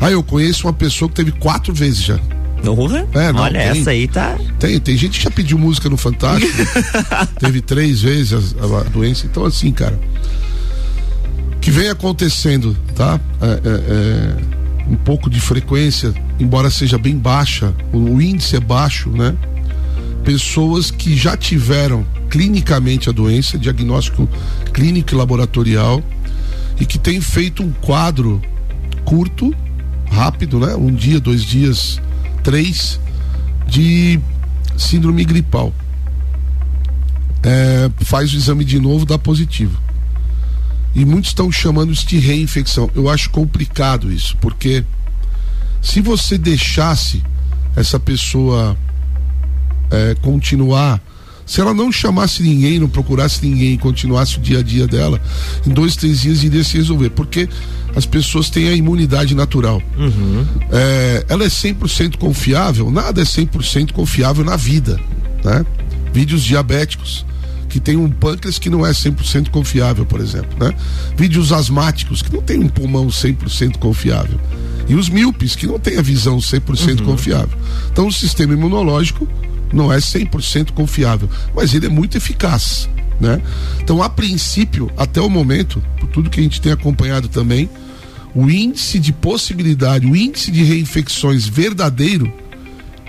Ah, 0.00 0.10
eu 0.10 0.22
conheço 0.22 0.66
uma 0.66 0.72
pessoa 0.72 1.08
que 1.08 1.14
teve 1.14 1.32
quatro 1.32 1.72
vezes 1.72 2.02
já. 2.02 2.18
Uhum. 2.64 3.08
É, 3.14 3.32
não, 3.32 3.42
Olha, 3.42 3.72
tem, 3.72 3.80
essa 3.80 3.90
aí 3.90 4.06
tá. 4.06 4.38
Tem, 4.58 4.78
tem 4.78 4.96
gente 4.96 5.18
que 5.18 5.24
já 5.24 5.30
pediu 5.30 5.58
música 5.58 5.88
no 5.88 5.96
Fantástico. 5.96 6.52
teve 7.40 7.60
três 7.60 8.02
vezes 8.02 8.54
a, 8.60 8.80
a, 8.80 8.84
doença. 8.84 9.26
Então, 9.26 9.44
assim, 9.44 9.72
cara. 9.72 9.98
Que 11.60 11.70
vem 11.70 11.88
acontecendo, 11.88 12.76
tá? 12.94 13.20
É, 13.40 13.46
é, 13.46 13.58
é, 13.58 14.90
um 14.90 14.96
pouco 14.96 15.30
de 15.30 15.40
frequência, 15.40 16.12
embora 16.38 16.70
seja 16.70 16.98
bem 16.98 17.16
baixa, 17.16 17.72
o, 17.92 17.98
o 17.98 18.22
índice 18.22 18.56
é 18.56 18.60
baixo, 18.60 19.10
né? 19.10 19.34
Pessoas 20.24 20.90
que 20.90 21.16
já 21.16 21.36
tiveram 21.36 22.06
clinicamente 22.30 23.08
a 23.08 23.12
doença, 23.12 23.58
diagnóstico 23.58 24.28
clínico 24.72 25.14
e 25.14 25.16
laboratorial, 25.16 26.02
e 26.80 26.86
que 26.86 26.98
tem 26.98 27.20
feito 27.20 27.62
um 27.62 27.72
quadro 27.72 28.40
curto, 29.04 29.54
rápido, 30.10 30.58
né? 30.58 30.74
Um 30.74 30.92
dia, 30.92 31.20
dois 31.20 31.42
dias, 31.42 32.00
três, 32.42 33.00
de 33.66 34.20
síndrome 34.76 35.24
gripal. 35.24 35.72
É, 37.42 37.90
faz 38.04 38.32
o 38.32 38.36
exame 38.36 38.64
de 38.64 38.78
novo, 38.78 39.04
dá 39.04 39.18
positivo. 39.18 39.80
E 40.94 41.04
muitos 41.04 41.30
estão 41.30 41.50
chamando 41.50 41.92
isso 41.92 42.06
de 42.06 42.18
reinfecção. 42.18 42.90
Eu 42.94 43.08
acho 43.08 43.30
complicado 43.30 44.12
isso, 44.12 44.36
porque 44.38 44.84
se 45.80 46.00
você 46.00 46.36
deixasse 46.36 47.22
essa 47.74 47.98
pessoa 47.98 48.76
é, 49.90 50.14
continuar 50.16 51.00
se 51.52 51.60
ela 51.60 51.74
não 51.74 51.92
chamasse 51.92 52.42
ninguém, 52.42 52.78
não 52.78 52.88
procurasse 52.88 53.46
ninguém, 53.46 53.76
continuasse 53.76 54.38
o 54.38 54.40
dia 54.40 54.60
a 54.60 54.62
dia 54.62 54.86
dela, 54.86 55.20
em 55.66 55.70
dois, 55.70 55.94
três 55.96 56.22
dias 56.22 56.42
iria 56.42 56.64
se 56.64 56.78
resolver. 56.78 57.10
Porque 57.10 57.46
as 57.94 58.06
pessoas 58.06 58.48
têm 58.48 58.68
a 58.68 58.72
imunidade 58.72 59.34
natural. 59.34 59.82
Uhum. 59.98 60.46
É, 60.70 61.26
ela 61.28 61.44
é 61.44 61.48
100% 61.48 62.16
confiável? 62.16 62.90
Nada 62.90 63.20
é 63.20 63.24
100% 63.24 63.92
confiável 63.92 64.42
na 64.42 64.56
vida. 64.56 64.98
Né? 65.44 65.66
Vídeos 66.10 66.42
diabéticos 66.42 67.26
que 67.68 67.78
tem 67.78 67.98
um 67.98 68.08
pâncreas 68.08 68.58
que 68.58 68.70
não 68.70 68.86
é 68.86 68.90
100% 68.90 69.50
confiável, 69.50 70.06
por 70.06 70.20
exemplo, 70.20 70.56
né? 70.58 70.74
Vídeos 71.16 71.52
asmáticos 71.52 72.22
que 72.22 72.32
não 72.32 72.40
tem 72.40 72.58
um 72.58 72.68
pulmão 72.68 73.08
100% 73.08 73.76
confiável. 73.76 74.38
E 74.88 74.94
os 74.94 75.10
míopes 75.10 75.54
que 75.54 75.66
não 75.66 75.78
tem 75.78 75.98
a 75.98 76.02
visão 76.02 76.38
100% 76.38 77.00
uhum. 77.00 77.06
confiável. 77.06 77.58
Então 77.90 78.06
o 78.06 78.12
sistema 78.12 78.54
imunológico 78.54 79.28
não 79.72 79.92
é 79.92 79.98
100% 79.98 80.72
confiável, 80.72 81.28
mas 81.54 81.74
ele 81.74 81.86
é 81.86 81.88
muito 81.88 82.16
eficaz, 82.16 82.88
né? 83.20 83.40
Então, 83.80 84.02
a 84.02 84.08
princípio, 84.08 84.90
até 84.96 85.20
o 85.20 85.28
momento, 85.28 85.82
por 85.98 86.08
tudo 86.08 86.30
que 86.30 86.40
a 86.40 86.42
gente 86.42 86.60
tem 86.60 86.72
acompanhado 86.72 87.28
também, 87.28 87.68
o 88.34 88.50
índice 88.50 88.98
de 88.98 89.12
possibilidade, 89.12 90.06
o 90.06 90.16
índice 90.16 90.50
de 90.50 90.62
reinfecções 90.62 91.46
verdadeiro, 91.46 92.32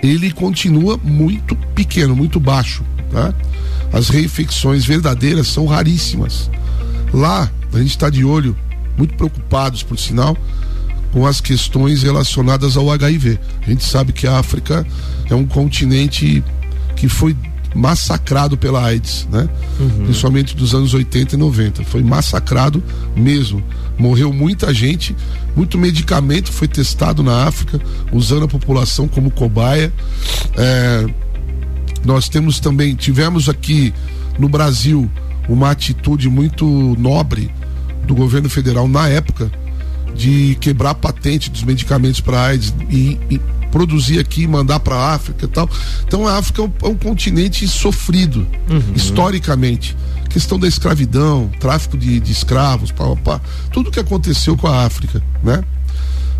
ele 0.02 0.30
continua 0.30 0.98
muito 1.02 1.56
pequeno, 1.74 2.14
muito 2.14 2.38
baixo, 2.38 2.84
tá? 3.10 3.34
As 3.92 4.08
reinfecções 4.08 4.84
verdadeiras 4.84 5.48
são 5.48 5.66
raríssimas. 5.66 6.50
Lá, 7.12 7.50
a 7.72 7.78
gente 7.78 7.90
está 7.90 8.10
de 8.10 8.24
olho, 8.24 8.56
muito 8.98 9.14
preocupados, 9.14 9.82
por 9.82 9.98
sinal, 9.98 10.36
com 11.14 11.24
as 11.24 11.40
questões 11.40 12.02
relacionadas 12.02 12.76
ao 12.76 12.90
HIV. 12.90 13.38
A 13.64 13.70
gente 13.70 13.84
sabe 13.84 14.12
que 14.12 14.26
a 14.26 14.36
África 14.36 14.84
é 15.30 15.34
um 15.34 15.46
continente 15.46 16.42
que 16.96 17.08
foi 17.08 17.36
massacrado 17.72 18.58
pela 18.58 18.84
AIDS, 18.84 19.28
né? 19.30 19.48
Uhum. 19.78 20.06
Principalmente 20.06 20.56
dos 20.56 20.74
anos 20.74 20.92
80 20.92 21.36
e 21.36 21.38
90. 21.38 21.84
Foi 21.84 22.02
massacrado 22.02 22.82
mesmo. 23.16 23.62
Morreu 23.96 24.32
muita 24.32 24.74
gente, 24.74 25.14
muito 25.54 25.78
medicamento 25.78 26.50
foi 26.50 26.66
testado 26.66 27.22
na 27.22 27.46
África, 27.46 27.80
usando 28.12 28.46
a 28.46 28.48
população 28.48 29.06
como 29.06 29.30
cobaia. 29.30 29.92
É, 30.56 31.06
nós 32.04 32.28
temos 32.28 32.58
também, 32.58 32.96
tivemos 32.96 33.48
aqui 33.48 33.94
no 34.36 34.48
Brasil 34.48 35.08
uma 35.48 35.70
atitude 35.70 36.28
muito 36.28 36.66
nobre 36.98 37.52
do 38.04 38.16
governo 38.16 38.50
federal 38.50 38.88
na 38.88 39.08
época 39.08 39.63
de 40.14 40.56
quebrar 40.60 40.90
a 40.90 40.94
patente 40.94 41.50
dos 41.50 41.62
medicamentos 41.62 42.20
para 42.20 42.40
AIDS 42.40 42.74
e, 42.90 43.18
e, 43.30 43.40
produzir 43.70 44.20
aqui 44.20 44.42
e 44.42 44.46
mandar 44.46 44.78
para 44.78 44.94
a 44.94 45.14
África 45.14 45.46
e 45.46 45.48
tal. 45.48 45.68
Então 46.06 46.28
a 46.28 46.38
África 46.38 46.62
é 46.62 46.64
um, 46.64 46.72
é 46.84 46.86
um 46.86 46.94
continente 46.94 47.66
sofrido 47.66 48.46
uhum. 48.70 48.94
historicamente. 48.94 49.96
Questão 50.30 50.58
da 50.58 50.68
escravidão, 50.68 51.50
tráfico 51.58 51.98
de, 51.98 52.20
de 52.20 52.32
escravos, 52.32 52.92
pá, 52.92 53.04
pá, 53.16 53.40
tudo 53.72 53.90
que 53.90 53.98
aconteceu 53.98 54.56
com 54.56 54.68
a 54.68 54.84
África, 54.84 55.22
né? 55.42 55.64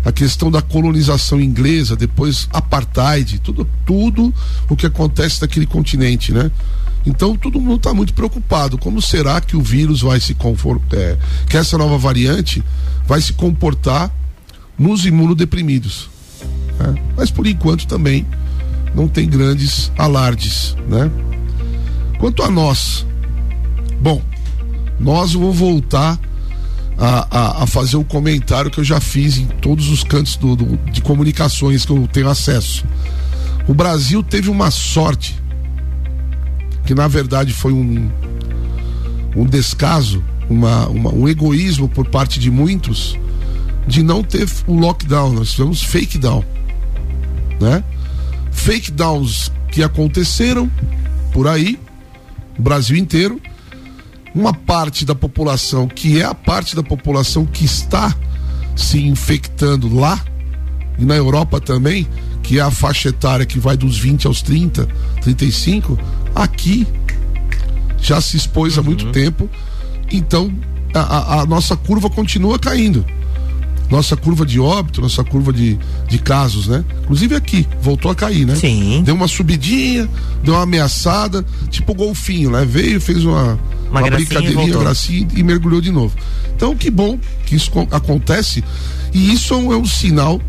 a 0.05 0.11
questão 0.11 0.51
da 0.51 0.61
colonização 0.61 1.41
inglesa, 1.41 1.95
depois 1.95 2.47
apartheid, 2.53 3.39
tudo, 3.39 3.67
tudo 3.85 4.31
o 4.69 4.75
que 4.75 4.85
acontece 4.85 5.41
naquele 5.41 5.65
continente, 5.65 6.31
né? 6.31 6.51
Então 7.05 7.35
todo 7.35 7.61
mundo 7.61 7.77
está 7.77 7.93
muito 7.93 8.13
preocupado. 8.13 8.77
Como 8.77 9.01
será 9.01 9.39
que 9.39 9.55
o 9.55 9.61
vírus 9.61 10.01
vai 10.01 10.19
se 10.19 10.33
comportar, 10.33 10.99
é, 10.99 11.17
que 11.47 11.57
essa 11.57 11.77
nova 11.77 11.97
variante 11.97 12.63
vai 13.07 13.21
se 13.21 13.33
comportar 13.33 14.11
nos 14.77 15.05
imunodeprimidos? 15.05 16.09
Né? 16.79 16.95
Mas 17.15 17.29
por 17.29 17.45
enquanto 17.45 17.85
também 17.87 18.25
não 18.95 19.07
tem 19.07 19.29
grandes 19.29 19.91
alardes, 19.97 20.75
né? 20.87 21.11
Quanto 22.17 22.41
a 22.43 22.49
nós, 22.49 23.05
bom, 23.99 24.21
nós 24.99 25.33
vamos 25.33 25.57
voltar 25.57 26.17
a, 26.97 27.27
a, 27.29 27.63
a, 27.63 27.67
fazer 27.67 27.97
o 27.97 28.05
comentário 28.05 28.71
que 28.71 28.79
eu 28.79 28.83
já 28.83 29.01
fiz 29.01 29.37
em 29.37 29.45
todos 29.45 29.89
os 29.89 30.03
cantos 30.03 30.37
do, 30.37 30.55
do, 30.55 30.77
de 30.91 31.01
comunicações 31.01 31.85
que 31.85 31.91
eu 31.91 32.07
tenho 32.07 32.29
acesso. 32.29 32.85
O 33.67 33.73
Brasil 33.73 34.23
teve 34.23 34.49
uma 34.49 34.71
sorte, 34.71 35.35
que 36.85 36.93
na 36.93 37.07
verdade 37.07 37.53
foi 37.53 37.73
um, 37.73 38.09
um 39.35 39.45
descaso, 39.45 40.23
uma, 40.49 40.87
uma, 40.87 41.13
um 41.13 41.27
egoísmo 41.27 41.89
por 41.89 42.07
parte 42.07 42.39
de 42.39 42.49
muitos, 42.49 43.17
de 43.87 44.03
não 44.03 44.23
ter 44.23 44.47
o 44.67 44.77
lockdown. 44.77 45.33
Nós 45.33 45.51
tivemos 45.51 45.81
fake 45.81 46.17
down. 46.17 46.43
Né? 47.59 47.83
Fake 48.51 48.91
downs 48.91 49.51
que 49.71 49.83
aconteceram 49.83 50.69
por 51.31 51.47
aí, 51.47 51.79
Brasil 52.57 52.95
inteiro 52.95 53.41
uma 54.35 54.53
parte 54.53 55.05
da 55.05 55.15
população, 55.15 55.87
que 55.87 56.19
é 56.19 56.25
a 56.25 56.35
parte 56.35 56.75
da 56.75 56.83
população 56.83 57.45
que 57.45 57.63
está 57.63 58.13
se 58.75 59.01
infectando 59.01 59.95
lá, 59.95 60.21
e 60.99 61.05
na 61.05 61.15
Europa 61.15 61.61
também, 61.61 62.05
que 62.43 62.59
é 62.59 62.61
a 62.61 62.69
faixa 62.69 63.09
etária 63.09 63.45
que 63.45 63.57
vai 63.57 63.77
dos 63.77 63.97
20 63.97 64.27
aos 64.27 64.41
30, 64.41 64.85
35, 65.21 65.97
aqui 66.35 66.85
já 67.97 68.21
se 68.21 68.37
expôs 68.37 68.75
uhum. 68.75 68.83
há 68.83 68.85
muito 68.85 69.11
tempo, 69.11 69.49
então 70.11 70.53
a, 70.93 71.41
a, 71.41 71.45
nossa 71.45 71.75
curva 71.75 72.09
continua 72.09 72.59
caindo 72.59 73.03
nossa 73.89 74.15
curva 74.15 74.45
de 74.45 74.59
óbito, 74.59 75.01
nossa 75.01 75.23
curva 75.23 75.53
de, 75.53 75.77
de 76.07 76.17
casos, 76.17 76.67
né? 76.67 76.83
Inclusive 77.03 77.35
aqui, 77.35 77.67
voltou 77.81 78.09
a 78.09 78.15
cair, 78.15 78.45
né? 78.45 78.55
Sim. 78.55 79.03
Deu 79.03 79.13
uma 79.13 79.27
subidinha, 79.27 80.09
deu 80.43 80.53
uma 80.53 80.63
ameaçada, 80.63 81.45
tipo 81.69 81.93
golfinho, 81.93 82.51
né? 82.51 82.65
Veio, 82.65 82.99
fez 82.99 83.23
uma, 83.23 83.59
uma, 83.89 83.99
uma 84.01 84.09
brincadeirinha, 84.09 84.77
gracinha 84.77 85.27
e 85.35 85.43
mergulhou 85.43 85.81
de 85.81 85.91
novo. 85.91 86.15
Então, 86.55 86.75
que 86.75 86.89
bom 86.89 87.19
que 87.45 87.55
isso 87.55 87.71
acontece. 87.91 88.63
E 89.13 89.31
isso 89.31 89.53
é 89.53 89.57
um, 89.57 89.73
é 89.73 89.77
um 89.77 89.85
sinal, 89.85 90.41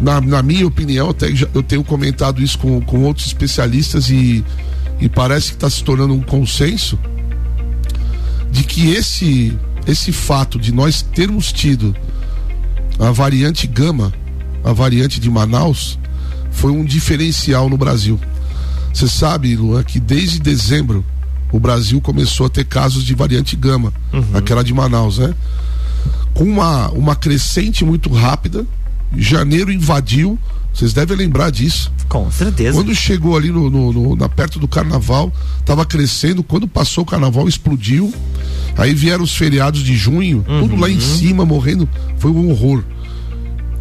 na, 0.00 0.20
na, 0.20 0.42
minha 0.42 0.66
opinião, 0.66 1.10
até 1.10 1.34
já, 1.34 1.46
eu 1.54 1.62
tenho 1.62 1.84
comentado 1.84 2.42
isso 2.42 2.58
com, 2.58 2.80
com 2.80 3.02
outros 3.02 3.26
especialistas 3.26 4.08
e, 4.08 4.44
e 5.02 5.08
parece 5.08 5.48
que 5.48 5.54
está 5.54 5.68
se 5.68 5.82
tornando 5.82 6.14
um 6.14 6.22
consenso 6.22 6.96
de 8.52 8.62
que 8.62 8.90
esse, 8.90 9.58
esse 9.84 10.12
fato 10.12 10.60
de 10.60 10.70
nós 10.72 11.02
termos 11.02 11.52
tido 11.52 11.92
a 13.00 13.10
variante 13.10 13.66
Gama, 13.66 14.12
a 14.62 14.72
variante 14.72 15.18
de 15.18 15.28
Manaus, 15.28 15.98
foi 16.52 16.70
um 16.70 16.84
diferencial 16.84 17.68
no 17.68 17.76
Brasil. 17.76 18.20
Você 18.94 19.08
sabe, 19.08 19.56
Luan, 19.56 19.82
que 19.82 19.98
desde 19.98 20.38
dezembro 20.38 21.04
o 21.50 21.58
Brasil 21.58 22.00
começou 22.00 22.46
a 22.46 22.48
ter 22.48 22.64
casos 22.64 23.02
de 23.02 23.12
variante 23.12 23.56
Gama, 23.56 23.92
uhum. 24.12 24.24
aquela 24.34 24.62
de 24.62 24.72
Manaus, 24.72 25.18
né? 25.18 25.34
Com 26.32 26.44
uma, 26.44 26.88
uma 26.90 27.16
crescente 27.16 27.84
muito 27.84 28.08
rápida, 28.08 28.64
janeiro 29.16 29.72
invadiu, 29.72 30.38
vocês 30.72 30.92
devem 30.92 31.16
lembrar 31.16 31.50
disso. 31.50 31.92
Com 32.08 32.30
certeza. 32.30 32.76
Quando 32.76 32.94
chegou 32.94 33.36
ali 33.36 33.50
no, 33.50 33.68
no, 33.68 33.92
no 33.92 34.16
na, 34.16 34.28
perto 34.28 34.58
do 34.58 34.66
carnaval, 34.66 35.32
estava 35.58 35.84
crescendo. 35.84 36.42
Quando 36.42 36.66
passou 36.66 37.04
o 37.04 37.06
carnaval, 37.06 37.46
explodiu. 37.46 38.12
Aí 38.76 38.94
vieram 38.94 39.22
os 39.22 39.36
feriados 39.36 39.82
de 39.82 39.94
junho, 39.94 40.44
uhum. 40.48 40.60
tudo 40.60 40.76
lá 40.80 40.88
em 40.88 40.98
cima, 40.98 41.44
morrendo. 41.44 41.88
Foi 42.16 42.30
um 42.30 42.50
horror. 42.50 42.82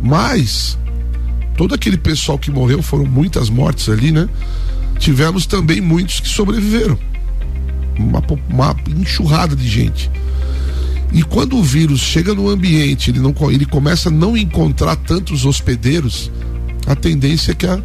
Mas, 0.01 0.77
todo 1.56 1.73
aquele 1.73 1.97
pessoal 1.97 2.38
que 2.38 2.51
morreu, 2.51 2.82
foram 2.82 3.06
muitas 3.06 3.49
mortes 3.49 3.88
ali, 3.88 4.12
né? 4.12 4.27
Tivemos 4.99 5.45
também 5.45 5.80
muitos 5.80 6.19
que 6.19 6.27
sobreviveram. 6.27 6.97
Uma, 7.97 8.21
uma 8.49 8.75
enxurrada 8.97 9.56
de 9.56 9.67
gente. 9.67 10.12
E 11.13 11.23
quando 11.23 11.58
o 11.58 11.63
vírus 11.63 11.99
chega 11.99 12.34
no 12.34 12.49
ambiente, 12.49 13.12
ele, 13.12 13.19
não, 13.19 13.34
ele 13.49 13.65
começa 13.65 14.10
a 14.10 14.12
não 14.12 14.36
encontrar 14.36 14.95
tantos 14.95 15.45
hospedeiros, 15.45 16.32
a 16.88 16.96
tendência 16.96 17.52
é 17.52 17.56
que 17.56 17.65
a, 17.65 17.82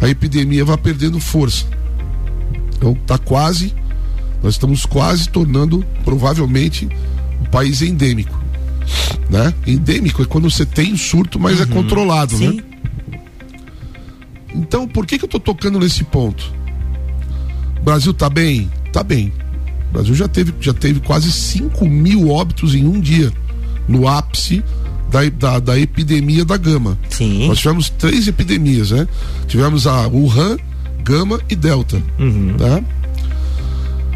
a 0.00 0.08
epidemia 0.08 0.64
vá 0.64 0.76
perdendo 0.76 1.20
força. 1.20 1.66
Então 2.76 2.92
está 2.92 3.18
quase, 3.18 3.74
nós 4.42 4.54
estamos 4.54 4.86
quase 4.86 5.28
tornando 5.28 5.84
provavelmente 6.04 6.88
um 7.40 7.44
país 7.44 7.82
endêmico. 7.82 8.40
Né? 9.28 9.52
Endêmico 9.66 10.22
é 10.22 10.24
quando 10.24 10.50
você 10.50 10.64
tem 10.64 10.96
surto, 10.96 11.38
mas 11.38 11.60
é 11.60 11.64
uhum. 11.64 11.70
é 11.70 11.74
controlado, 11.74 12.38
né? 12.38 12.50
Sim. 12.50 12.56
né? 12.56 12.62
Então, 14.54 14.88
por 14.88 15.06
que, 15.06 15.16
que 15.16 15.24
eu 15.24 15.28
estou 15.28 15.40
tocando 15.40 15.78
nesse 15.78 16.02
ponto? 16.02 16.52
O 17.80 17.84
Brasil 17.84 18.10
está 18.10 18.28
bem? 18.28 18.70
Está 18.86 19.02
bem. 19.02 19.32
O 19.90 19.92
Brasil 19.92 20.14
já 20.14 20.26
teve, 20.26 20.52
já 20.60 20.74
teve 20.74 21.00
quase 21.00 21.30
5 21.30 21.86
mil 21.86 22.30
óbitos 22.30 22.74
em 22.74 22.84
um 22.86 23.00
dia, 23.00 23.32
no 23.86 24.08
ápice 24.08 24.62
da, 25.10 25.28
da, 25.28 25.58
da, 25.58 25.78
epidemia 25.78 26.44
da 26.44 26.56
gama. 26.56 26.98
Sim. 27.08 27.48
Nós 27.48 27.58
tivemos 27.58 27.90
três 27.90 28.28
epidemias, 28.28 28.90
né? 28.90 29.06
Tivemos 29.46 29.86
a 29.86 30.06
Wuhan, 30.06 30.56
Gama 31.02 31.40
e 31.48 31.56
Delta. 31.56 32.02
Uhum. 32.18 32.54
Tá? 32.56 32.82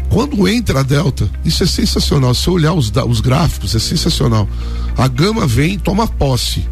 Quando 0.09 0.47
entra 0.47 0.79
a 0.79 0.83
Delta, 0.83 1.29
isso 1.43 1.63
é 1.63 1.67
sensacional. 1.67 2.33
Se 2.33 2.49
olhar 2.49 2.73
os, 2.73 2.91
os 3.07 3.19
gráficos, 3.19 3.75
é 3.75 3.79
sensacional. 3.79 4.47
A 4.97 5.07
Gama 5.07 5.45
vem, 5.45 5.77
toma 5.77 6.07
posse. 6.07 6.65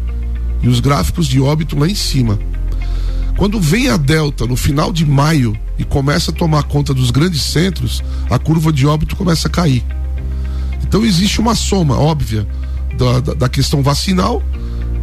E 0.62 0.68
os 0.68 0.80
gráficos 0.80 1.26
de 1.26 1.40
óbito 1.40 1.78
lá 1.78 1.86
em 1.86 1.94
cima. 1.94 2.38
Quando 3.36 3.60
vem 3.60 3.88
a 3.90 3.96
Delta 3.96 4.46
no 4.46 4.56
final 4.56 4.92
de 4.92 5.04
maio 5.04 5.58
e 5.78 5.84
começa 5.84 6.30
a 6.30 6.34
tomar 6.34 6.62
conta 6.62 6.94
dos 6.94 7.10
grandes 7.10 7.42
centros, 7.42 8.02
a 8.30 8.38
curva 8.38 8.72
de 8.72 8.86
óbito 8.86 9.16
começa 9.16 9.48
a 9.48 9.50
cair. 9.50 9.84
Então 10.82 11.04
existe 11.04 11.40
uma 11.40 11.54
soma 11.54 11.98
óbvia 11.98 12.46
da, 12.96 13.34
da, 13.34 13.48
questão 13.48 13.82
vacinal, 13.82 14.42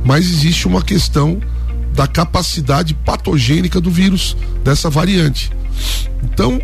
mas 0.04 0.26
existe 0.26 0.68
uma 0.68 0.82
questão 0.82 1.40
da 1.94 2.08
capacidade 2.08 2.94
patogênica 2.94 3.80
do 3.80 3.92
vírus 3.92 4.36
dessa 4.64 4.90
variante. 4.90 5.52
Então, 6.24 6.62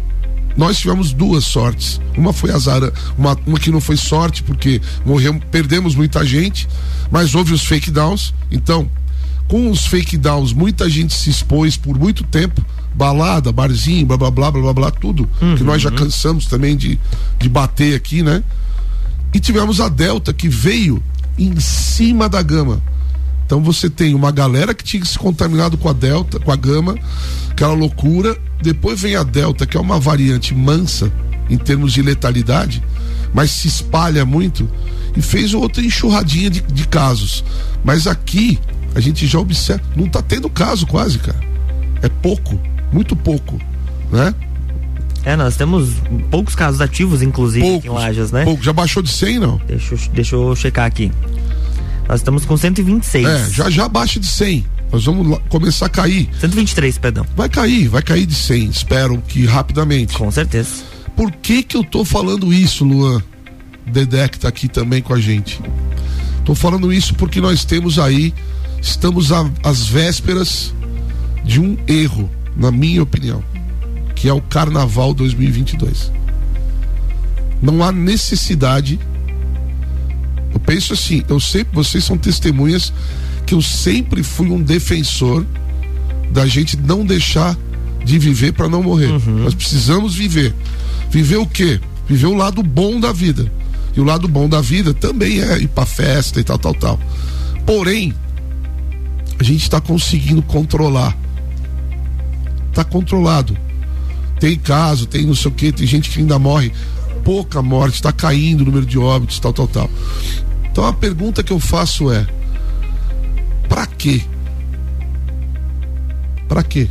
nós 0.56 0.78
tivemos 0.80 1.14
duas 1.14 1.46
sortes. 1.46 2.02
Uma 2.18 2.34
foi 2.34 2.52
azar, 2.52 2.82
uma, 3.18 3.38
uma 3.46 3.60
que 3.60 3.70
não 3.70 3.80
foi 3.80 3.96
sorte, 3.96 4.42
porque 4.42 4.82
morreu, 5.06 5.40
perdemos 5.52 5.94
muita 5.94 6.26
gente, 6.26 6.68
mas 7.12 7.36
houve 7.36 7.54
os 7.54 7.64
fake 7.64 7.92
downs. 7.92 8.34
Então, 8.52 8.90
com 9.48 9.70
os 9.70 9.86
fake 9.86 10.18
downs, 10.18 10.52
muita 10.52 10.90
gente 10.90 11.14
se 11.14 11.30
expôs 11.30 11.78
por 11.78 11.98
muito 11.98 12.24
tempo. 12.24 12.66
Balada, 12.96 13.52
barzinho, 13.52 14.06
blá 14.08 14.18
blá 14.18 14.32
blá 14.32 14.52
blá 14.52 14.62
blá, 14.62 14.74
blá 14.74 14.92
tudo. 14.92 15.30
Uhum. 15.40 15.56
Que 15.56 15.64
nós 15.64 15.82
já 15.82 15.92
cansamos 15.92 16.48
também 16.48 16.76
de, 16.76 17.00
de 17.38 17.48
bater 17.48 17.96
aqui, 17.96 18.24
né? 18.24 18.44
E 19.34 19.40
tivemos 19.40 19.80
a 19.80 19.88
Delta 19.88 20.34
que 20.34 20.50
veio 20.50 21.02
em 21.38 21.60
cima 21.60 22.28
da 22.28 22.42
gama. 22.42 22.82
Então 23.46 23.62
você 23.62 23.90
tem 23.90 24.14
uma 24.14 24.32
galera 24.32 24.74
que 24.74 24.84
tinha 24.84 25.04
se 25.06 25.18
contaminado 25.18 25.78
com 25.78 25.88
a 25.88 25.94
Delta, 25.94 26.40
com 26.40 26.52
a 26.52 26.56
gama, 26.56 26.96
aquela 27.50 27.74
loucura. 27.74 28.38
Depois 28.62 29.00
vem 29.00 29.16
a 29.16 29.24
Delta, 29.24 29.66
que 29.66 29.78
é 29.78 29.80
uma 29.80 30.00
variante 30.00 30.54
mansa 30.54 31.12
em 31.50 31.58
termos 31.58 31.94
de 31.94 32.02
letalidade, 32.02 32.84
mas 33.34 33.52
se 33.52 33.68
espalha 33.68 34.26
muito 34.26 34.70
e 35.16 35.22
fez 35.22 35.54
outra 35.54 35.84
enxurradinha 35.84 36.50
de, 36.50 36.62
de 36.62 36.88
casos. 36.88 37.44
Mas 37.84 38.06
aqui 38.06 38.60
a 38.94 39.00
gente 39.00 39.26
já 39.26 39.40
observa, 39.40 39.82
não 39.96 40.06
está 40.06 40.22
tendo 40.22 40.50
caso 40.50 40.86
quase, 40.86 41.20
cara. 41.20 41.40
É 42.02 42.10
pouco, 42.10 42.60
muito 42.92 43.16
pouco, 43.16 43.60
né? 44.12 44.34
É, 45.28 45.36
nós 45.36 45.58
temos 45.58 45.90
poucos 46.32 46.56
casos 46.56 46.80
ativos, 46.80 47.22
inclusive, 47.22 47.66
poucos, 47.66 47.86
em 47.86 47.90
Lajas, 47.90 48.32
né? 48.32 48.46
Pouco. 48.46 48.64
Já 48.64 48.72
baixou 48.72 49.04
de 49.04 49.10
100, 49.10 49.40
não? 49.40 49.62
Deixa, 49.68 49.96
deixa 50.14 50.36
eu 50.38 50.56
checar 50.56 50.86
aqui. 50.86 51.12
Nós 52.08 52.22
estamos 52.22 52.46
com 52.46 52.56
126. 52.56 53.28
É, 53.28 53.50
já 53.50 53.70
já 53.70 53.90
baixa 53.90 54.22
de 54.22 54.26
100. 54.28 54.66
Nós 54.90 55.04
vamos 55.04 55.38
começar 55.50 55.88
a 55.88 55.90
cair. 55.90 56.30
123, 56.40 56.98
perdão. 56.98 57.26
Vai 57.36 57.50
cair, 57.50 57.90
vai 57.90 58.02
cair 58.02 58.26
de 58.26 58.36
100, 58.36 58.70
espero 58.70 59.22
que 59.28 59.46
rapidamente. 59.46 60.18
Com 60.18 60.32
certeza. 60.32 60.70
Por 61.14 61.30
que 61.30 61.62
que 61.62 61.76
eu 61.76 61.84
tô 61.84 62.06
falando 62.06 62.54
isso, 62.54 62.86
Luan? 62.86 63.22
Dedé 63.86 64.30
que 64.30 64.40
tá 64.40 64.48
aqui 64.48 64.70
também 64.70 65.02
com 65.02 65.14
a 65.14 65.20
gente. 65.20 65.60
Tô 66.46 66.56
falando 66.56 66.94
isso 66.94 67.14
porque 67.16 67.42
nós 67.42 67.66
temos 67.66 68.00
aí, 68.00 68.34
estamos 68.82 69.34
a- 69.34 69.50
às 69.62 69.86
vésperas 69.88 70.74
de 71.44 71.60
um 71.60 71.76
erro, 71.86 72.30
na 72.56 72.72
minha 72.72 73.04
opinião, 73.04 73.44
que 74.18 74.28
é 74.28 74.34
o 74.34 74.42
Carnaval 74.42 75.14
2022. 75.14 76.12
Não 77.62 77.84
há 77.84 77.92
necessidade. 77.92 79.00
Eu 80.52 80.60
penso 80.60 80.94
assim, 80.94 81.24
eu 81.30 81.40
sempre, 81.40 81.76
vocês 81.76 82.04
são 82.04 82.18
testemunhas 82.18 82.92
que 83.46 83.54
eu 83.54 83.62
sempre 83.62 84.24
fui 84.24 84.50
um 84.50 84.62
defensor 84.62 85.46
da 86.32 86.48
gente 86.48 86.76
não 86.76 87.06
deixar 87.06 87.56
de 88.04 88.18
viver 88.18 88.54
para 88.54 88.68
não 88.68 88.82
morrer. 88.82 89.08
Nós 89.28 89.54
precisamos 89.54 90.16
viver. 90.16 90.54
Viver 91.12 91.38
o 91.38 91.46
quê? 91.46 91.80
Viver 92.08 92.26
o 92.26 92.36
lado 92.36 92.64
bom 92.64 93.00
da 93.00 93.14
vida. 93.14 93.52
E 93.96 94.02
o 94.02 94.04
lado 94.04 94.28
bom 94.28 94.50
da 94.50 94.62
vida 94.62 94.96
também 94.96 95.42
é 95.42 95.60
ir 95.60 95.68
pra 95.68 95.86
festa 95.86 96.40
e 96.40 96.44
tal, 96.44 96.58
tal, 96.58 96.74
tal. 96.74 97.00
Porém, 97.68 98.16
a 99.38 99.44
gente 99.44 99.62
está 99.62 99.80
conseguindo 99.80 100.42
controlar. 100.42 101.16
Tá 102.74 102.84
controlado. 102.84 103.67
Tem 104.40 104.58
caso, 104.58 105.06
tem 105.06 105.26
não 105.26 105.36
sei 105.36 105.52
o 105.52 105.54
que, 105.54 105.72
tem 105.72 105.88
gente 105.88 106.10
que 106.10 106.20
ainda 106.20 106.38
morre. 106.38 106.72
Pouca 107.24 107.62
morte, 107.62 107.96
está 107.96 108.12
caindo 108.12 108.62
o 108.62 108.66
número 108.66 108.86
de 108.86 108.98
óbitos, 108.98 109.40
tal, 109.40 109.52
tal, 109.52 109.68
tal. 109.68 109.90
Então 110.72 110.86
a 110.86 110.94
pergunta 110.94 111.44
que 111.44 111.52
eu 111.52 111.60
faço 111.60 112.12
é: 112.12 112.26
pra 113.68 113.86
quê? 113.86 114.22
Pra 116.48 116.64
quê? 116.64 116.88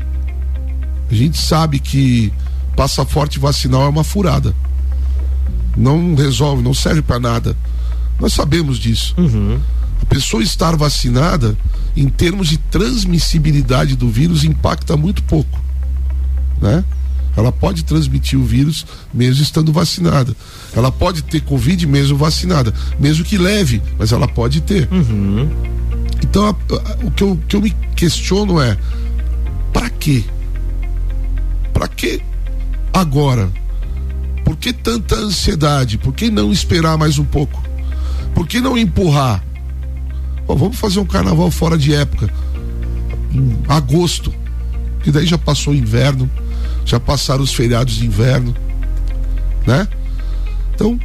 A 1.10 1.14
gente 1.14 1.38
sabe 1.38 1.78
que 1.78 2.32
passaporte 2.74 3.38
vacinal 3.38 3.82
é 3.82 3.88
uma 3.88 4.04
furada. 4.04 4.54
Não 5.76 6.14
resolve, 6.14 6.62
não 6.62 6.74
serve 6.74 7.02
para 7.02 7.20
nada. 7.20 7.56
Nós 8.18 8.32
sabemos 8.32 8.78
disso. 8.78 9.14
A 10.02 10.06
pessoa 10.06 10.42
estar 10.42 10.76
vacinada, 10.76 11.56
em 11.96 12.08
termos 12.08 12.48
de 12.48 12.58
transmissibilidade 12.58 13.94
do 13.96 14.08
vírus, 14.08 14.44
impacta 14.44 14.96
muito 14.96 15.22
pouco. 15.22 15.60
Né? 16.60 16.84
Ela 17.36 17.52
pode 17.52 17.84
transmitir 17.84 18.38
o 18.38 18.44
vírus 18.44 18.86
mesmo 19.12 19.42
estando 19.42 19.72
vacinada. 19.72 20.34
Ela 20.74 20.90
pode 20.90 21.22
ter 21.22 21.40
Covid 21.42 21.86
mesmo 21.86 22.16
vacinada. 22.16 22.72
Mesmo 22.98 23.24
que 23.24 23.36
leve, 23.36 23.82
mas 23.98 24.10
ela 24.12 24.26
pode 24.26 24.60
ter. 24.62 24.88
Então, 26.22 26.46
a- 26.46 26.50
a- 26.74 27.06
o, 27.06 27.10
que 27.10 27.22
eu, 27.22 27.38
que 27.46 27.56
eu 27.56 27.60
me 27.60 27.70
questiono 27.94 28.60
é: 28.60 28.76
para 29.72 29.90
quê? 29.90 30.24
Para 31.72 31.88
que 31.88 32.22
agora? 32.92 33.50
Por 34.44 34.56
que 34.56 34.72
tanta 34.72 35.16
ansiedade? 35.16 35.98
Por 35.98 36.14
que 36.14 36.30
não 36.30 36.52
esperar 36.52 36.96
mais 36.96 37.18
um 37.18 37.24
pouco? 37.24 37.62
Por 38.34 38.46
que 38.46 38.60
não 38.60 38.78
empurrar? 38.78 39.44
Vamos 40.46 40.78
fazer 40.78 41.00
um 41.00 41.04
carnaval 41.04 41.50
fora 41.50 41.76
de 41.76 41.92
época. 41.92 42.32
Em 43.32 43.58
agosto. 43.68 44.32
Que 45.02 45.10
daí 45.10 45.26
já 45.26 45.36
passou 45.36 45.72
o 45.72 45.76
inverno. 45.76 46.30
Já 46.86 46.98
passaram 46.98 47.42
os 47.42 47.52
feriados 47.52 47.94
de 47.96 48.06
inverno. 48.06 48.54
Né? 49.66 49.86
Então, 50.74 50.98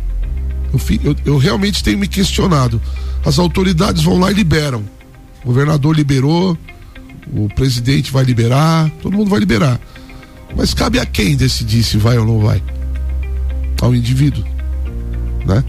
eu, 0.72 0.80
eu- 1.04 1.16
eu 1.26 1.38
realmente 1.38 1.84
tenho 1.84 1.98
me 2.00 2.08
questionado. 2.08 2.82
As 3.26 3.38
autoridades 3.40 4.04
vão 4.04 4.18
lá 4.20 4.32
e 4.32 4.34
liberam. 4.36 4.84
O 5.44 5.48
governador 5.48 5.96
liberou, 5.96 6.58
o 7.34 7.50
presidente 7.56 8.12
vai 8.12 8.24
liberar, 8.24 8.90
todo 9.02 9.18
mundo 9.18 9.30
vai 9.30 9.40
liberar. 9.40 9.80
Mas 10.56 10.74
cabe 10.74 11.00
a 11.00 11.06
quem 11.06 11.36
decidir 11.36 11.84
se 11.84 11.98
vai 11.98 12.18
ou 12.18 12.26
não 12.26 12.40
vai? 12.40 12.62
Ao 13.82 13.96
indivíduo, 13.96 14.44
né? 15.46 15.64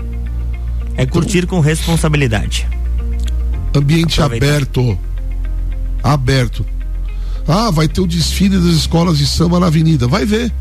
É 0.96 1.06
curtir 1.06 1.46
com 1.46 1.60
responsabilidade. 1.60 2.66
Ambiente 3.74 4.20
Aproveitar. 4.20 4.46
aberto. 4.56 4.98
Aberto. 6.02 6.66
Ah, 7.46 7.70
vai 7.70 7.88
ter 7.88 8.00
o 8.00 8.06
desfile 8.06 8.56
das 8.56 8.74
escolas 8.74 9.18
de 9.18 9.26
samba 9.26 9.58
na 9.58 9.66
avenida. 9.66 10.06
Vai 10.06 10.24
ver. 10.24 10.52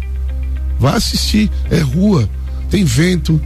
Vai 0.80 0.96
assistir. 0.96 1.50
É 1.70 1.80
rua. 1.80 2.30
Tem 2.70 2.84
vento. 2.84 3.40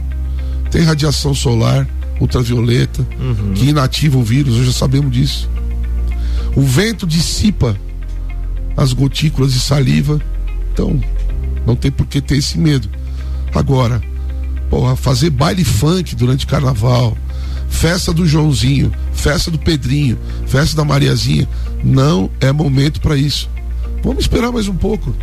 Tem 0.70 0.82
radiação 0.82 1.34
solar, 1.34 1.86
ultravioleta, 2.20 3.06
que 3.54 3.66
inativa 3.66 4.18
o 4.18 4.22
vírus, 4.22 4.56
nós 4.56 4.66
já 4.66 4.72
sabemos 4.72 5.12
disso. 5.12 5.48
O 6.54 6.62
vento 6.62 7.06
dissipa 7.06 7.76
as 8.76 8.92
gotículas 8.92 9.52
de 9.52 9.60
saliva. 9.60 10.20
Então, 10.72 11.00
não 11.66 11.76
tem 11.76 11.90
por 11.90 12.06
que 12.06 12.20
ter 12.20 12.36
esse 12.36 12.58
medo. 12.58 12.88
Agora, 13.54 14.02
porra, 14.68 14.96
fazer 14.96 15.30
baile 15.30 15.64
funk 15.64 16.14
durante 16.14 16.46
carnaval, 16.46 17.16
festa 17.76 18.10
do 18.10 18.26
Joãozinho, 18.26 18.90
festa 19.12 19.50
do 19.50 19.58
Pedrinho, 19.58 20.18
festa 20.46 20.74
da 20.74 20.84
Mariazinha, 20.84 21.46
não 21.84 22.30
é 22.40 22.50
momento 22.50 23.02
para 23.02 23.16
isso. 23.16 23.50
Vamos 24.02 24.24
esperar 24.24 24.50
mais 24.50 24.66
um 24.66 24.74
pouco. 24.74 25.14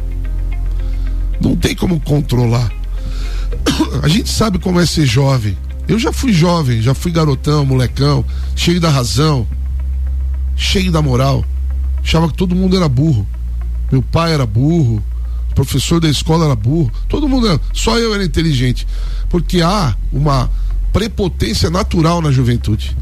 Não 1.42 1.56
tem 1.56 1.76
como 1.76 2.00
controlar. 2.00 2.72
A 4.04 4.08
gente 4.08 4.30
sabe 4.30 4.60
como 4.60 4.80
é 4.80 4.86
ser 4.86 5.06
jovem. 5.06 5.58
Eu 5.88 5.98
já 5.98 6.14
fui 6.14 6.32
jovem, 6.32 6.80
já 6.80 6.94
fui 6.94 7.12
garotão, 7.12 7.66
molecão, 7.66 8.24
cheio 8.56 8.80
da 8.80 8.90
razão, 8.90 9.48
cheio 10.56 10.92
da 10.92 11.02
moral. 11.02 11.44
Achava 12.04 12.28
que 12.28 12.36
todo 12.36 12.56
mundo 12.56 12.78
era 12.78 12.88
burro. 12.88 13.28
Meu 13.92 14.04
pai 14.04 14.32
era 14.32 14.46
burro, 14.46 15.04
o 15.52 15.56
professor 15.56 16.00
da 16.00 16.08
escola 16.08 16.46
era 16.46 16.56
burro, 16.56 16.92
todo 17.10 17.28
mundo 17.28 17.48
era, 17.48 17.60
só 17.74 17.98
eu 17.98 18.14
era 18.14 18.24
inteligente. 18.24 18.88
Porque 19.28 19.62
há 19.62 19.96
uma 20.12 20.50
prepotência 20.94 21.70
natural 21.70 22.22
na 22.22 22.32
juventude. 22.32 22.96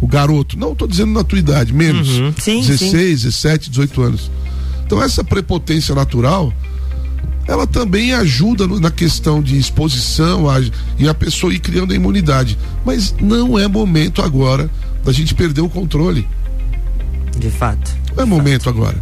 O 0.00 0.06
garoto, 0.06 0.58
não 0.58 0.72
estou 0.72 0.86
dizendo 0.86 1.12
na 1.12 1.24
tua 1.24 1.38
idade, 1.38 1.72
menos. 1.72 2.08
Uhum. 2.18 2.34
Sim, 2.38 2.60
16, 2.60 3.22
17, 3.22 3.70
18 3.70 4.02
anos. 4.02 4.30
Então 4.84 5.02
essa 5.02 5.24
prepotência 5.24 5.94
natural, 5.94 6.52
ela 7.48 7.66
também 7.66 8.12
ajuda 8.12 8.66
no- 8.66 8.78
na 8.78 8.90
questão 8.90 9.40
de 9.42 9.56
exposição 9.58 10.48
a- 10.50 10.60
e 10.98 11.08
a 11.08 11.14
pessoa 11.14 11.52
ir 11.54 11.60
criando 11.60 11.92
a 11.92 11.96
imunidade. 11.96 12.58
Mas 12.84 13.14
não 13.20 13.58
é 13.58 13.66
momento 13.66 14.20
agora 14.22 14.68
da 15.04 15.12
gente 15.12 15.34
perder 15.34 15.60
o 15.62 15.68
controle. 15.68 16.28
De 17.38 17.50
fato. 17.50 17.90
Não 18.14 18.24
é 18.24 18.26
momento 18.26 18.68
agora. 18.68 19.00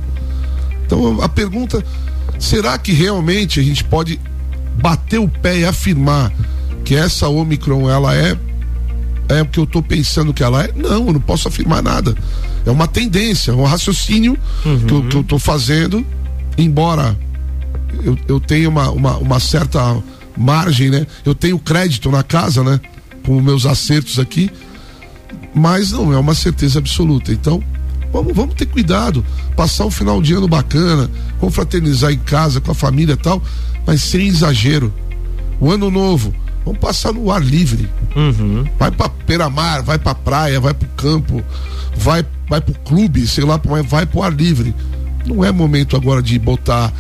Então 0.87 1.21
a 1.23 1.29
pergunta: 1.29 1.83
será 2.39 2.79
que 2.79 2.93
realmente 2.93 3.59
a 3.59 3.63
gente 3.63 3.83
pode 3.85 4.21
bater 4.81 5.19
o 5.19 5.29
pé 5.29 5.61
e 5.61 5.65
afirmar 5.65 6.33
que 6.85 6.95
essa 6.95 7.29
Omicron 7.29 7.89
ela 7.91 8.15
é 8.15 8.37
é 9.29 9.43
o 9.43 9.47
que 9.47 9.61
eu 9.61 9.65
estou 9.65 9.83
pensando 9.83 10.35
que 10.35 10.43
ela 10.43 10.65
é? 10.65 10.73
Não, 10.75 11.07
eu 11.07 11.13
não 11.13 11.21
posso 11.21 11.47
afirmar 11.47 11.83
nada. 11.83 12.17
É 12.67 12.71
uma 12.71 12.89
tendência, 12.89 13.53
é 13.53 13.55
um 13.55 13.65
raciocínio 13.65 14.37
que, 14.87 14.93
eu, 14.93 15.03
que 15.05 15.17
eu 15.17 15.23
tô 15.23 15.39
fazendo, 15.39 16.05
embora 16.59 17.17
eu, 18.03 18.19
eu 18.27 18.41
tenha 18.41 18.69
uma, 18.69 18.91
uma, 18.91 19.17
uma 19.19 19.41
certa 19.41 20.03
margem, 20.37 20.91
né? 20.91 21.07
Eu 21.25 21.35
tenho 21.35 21.59
crédito 21.59 22.11
na 22.11 22.23
casa, 22.23 22.63
né? 22.65 22.81
Com 23.25 23.41
meus 23.41 23.67
acertos 23.67 24.19
aqui, 24.19 24.51
mas 25.55 25.93
não 25.93 26.13
é 26.13 26.19
uma 26.19 26.35
certeza 26.35 26.79
absoluta. 26.79 27.33
Então, 27.33 27.63
vamos, 28.13 28.35
vamos 28.35 28.55
ter 28.55 28.67
cuidado, 28.67 29.25
passar 29.57 29.87
um 29.87 29.91
final 29.91 30.21
de 30.21 30.35
ano 30.35 30.49
bacana, 30.49 31.11
confraternizar 31.39 32.13
em 32.13 32.19
casa 32.19 32.61
com 32.61 32.71
a 32.71 32.75
família 32.75 33.15
e 33.15 33.17
tal, 33.17 33.43
mas 33.87 34.03
sem 34.03 34.27
exagero. 34.27 34.93
O 35.61 35.71
ano 35.71 35.91
novo, 35.91 36.35
vamos 36.65 36.81
passar 36.81 37.13
no 37.13 37.31
ar 37.31 37.43
livre. 37.43 37.89
Uhum. 38.15 38.65
Vai 38.79 38.91
pra 38.91 39.09
Peramar, 39.09 39.83
vai 39.83 39.99
pra 39.99 40.15
praia, 40.15 40.61
vai 40.61 40.75
pro 40.75 40.89
campo, 40.97 41.43
vai, 41.97 42.25
vai 42.49 42.61
pro 42.61 42.75
clube, 42.81 43.27
sei 43.27 43.45
lá, 43.45 43.61
vai 43.87 44.07
pro 44.07 44.23
ar 44.23 44.33
livre. 44.33 44.75
Não 45.27 45.45
é 45.45 45.53
momento 45.53 45.97
agora 45.97 46.23
de 46.23 46.39
botar 46.39 46.93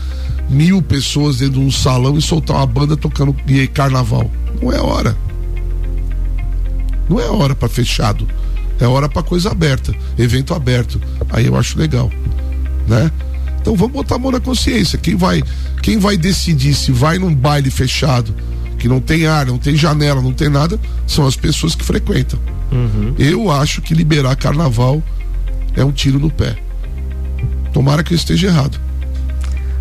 mil 0.48 0.82
pessoas 0.82 1.38
dentro 1.38 1.60
de 1.60 1.66
um 1.66 1.70
salão 1.70 2.18
e 2.18 2.22
soltar 2.22 2.56
uma 2.56 2.66
banda 2.66 2.96
tocando 2.96 3.34
e 3.46 3.66
carnaval. 3.66 4.30
Não 4.60 4.72
é 4.72 4.80
hora. 4.80 5.16
Não 7.08 7.18
é 7.18 7.26
hora 7.26 7.54
pra 7.54 7.68
fechado. 7.68 8.26
É 8.78 8.86
hora 8.86 9.08
pra 9.08 9.22
coisa 9.22 9.50
aberta, 9.50 9.94
evento 10.18 10.54
aberto. 10.54 11.00
Aí 11.30 11.46
eu 11.46 11.56
acho 11.56 11.78
legal, 11.78 12.10
né? 12.88 13.10
Então 13.60 13.76
vamos 13.76 13.92
botar 13.92 14.14
a 14.14 14.18
mão 14.18 14.30
na 14.30 14.40
consciência. 14.40 14.98
Quem 14.98 15.16
vai, 15.16 15.42
quem 15.82 15.98
vai 15.98 16.16
decidir 16.16 16.74
se 16.74 16.90
vai 16.90 17.18
num 17.18 17.34
baile 17.34 17.70
fechado, 17.70 18.34
que 18.80 18.88
não 18.88 19.00
tem 19.00 19.26
ar, 19.26 19.46
não 19.46 19.58
tem 19.58 19.76
janela, 19.76 20.20
não 20.20 20.32
tem 20.32 20.48
nada, 20.48 20.80
são 21.06 21.26
as 21.26 21.36
pessoas 21.36 21.74
que 21.76 21.84
frequentam. 21.84 22.38
Eu 23.18 23.50
acho 23.50 23.80
que 23.82 23.94
liberar 23.94 24.34
carnaval 24.36 25.02
é 25.76 25.84
um 25.84 25.92
tiro 25.92 26.18
no 26.18 26.30
pé. 26.30 26.56
Tomara 27.72 28.02
que 28.02 28.12
eu 28.14 28.16
esteja 28.16 28.48
errado. 28.48 28.80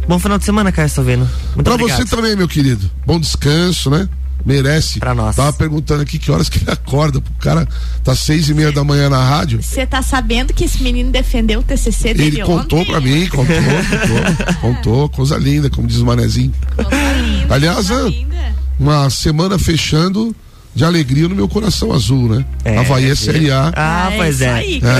Bom 0.07 0.19
final 0.19 0.37
de 0.37 0.45
semana, 0.45 0.71
Caio 0.71 0.89
Salvino. 0.89 1.27
Muito 1.55 1.63
Pra 1.63 1.73
obrigado. 1.75 1.97
você 1.97 2.05
também, 2.15 2.35
meu 2.35 2.47
querido. 2.47 2.89
Bom 3.05 3.19
descanso, 3.19 3.89
né? 3.89 4.09
Merece. 4.45 4.99
Pra 4.99 5.13
nós. 5.13 5.35
Tava 5.35 5.51
perguntando 5.53 6.01
aqui 6.01 6.17
que 6.17 6.31
horas 6.31 6.49
que 6.49 6.59
ele 6.63 6.71
acorda. 6.71 7.19
O 7.19 7.23
cara 7.39 7.67
tá 8.03 8.15
seis 8.15 8.49
e 8.49 8.53
meia 8.53 8.71
da 8.71 8.83
manhã 8.83 9.09
na 9.09 9.23
rádio. 9.23 9.61
Você 9.61 9.85
tá 9.85 10.01
sabendo 10.01 10.53
que 10.53 10.63
esse 10.63 10.81
menino 10.81 11.11
defendeu 11.11 11.59
o 11.59 11.63
TCC 11.63 12.13
dele 12.13 12.37
Ele 12.37 12.43
contou 12.43 12.79
ontem? 12.79 12.91
pra 12.91 13.01
mim, 13.01 13.27
contou, 13.27 13.55
contou, 13.55 14.55
contou, 14.61 15.09
coisa 15.09 15.37
linda, 15.37 15.69
como 15.69 15.87
diz 15.87 15.97
o 15.97 16.05
Manezinho. 16.05 16.53
Coisa 16.75 16.89
linda, 17.21 17.53
Aliás, 17.55 17.87
coisa 17.87 18.09
linda. 18.09 18.55
Uma 18.79 19.09
semana 19.09 19.59
fechando 19.59 20.33
de 20.73 20.85
alegria 20.85 21.27
no 21.27 21.35
meu 21.35 21.47
coração 21.47 21.91
azul, 21.91 22.29
né? 22.29 22.45
É, 22.63 22.77
Havaí 22.77 23.09
é 23.09 23.15
Série 23.15 23.51
A. 23.51 23.73
Ah, 23.75 24.11
pois 24.15 24.41
é. 24.41 24.63
Isso 24.63 24.85
aí, 24.85 24.91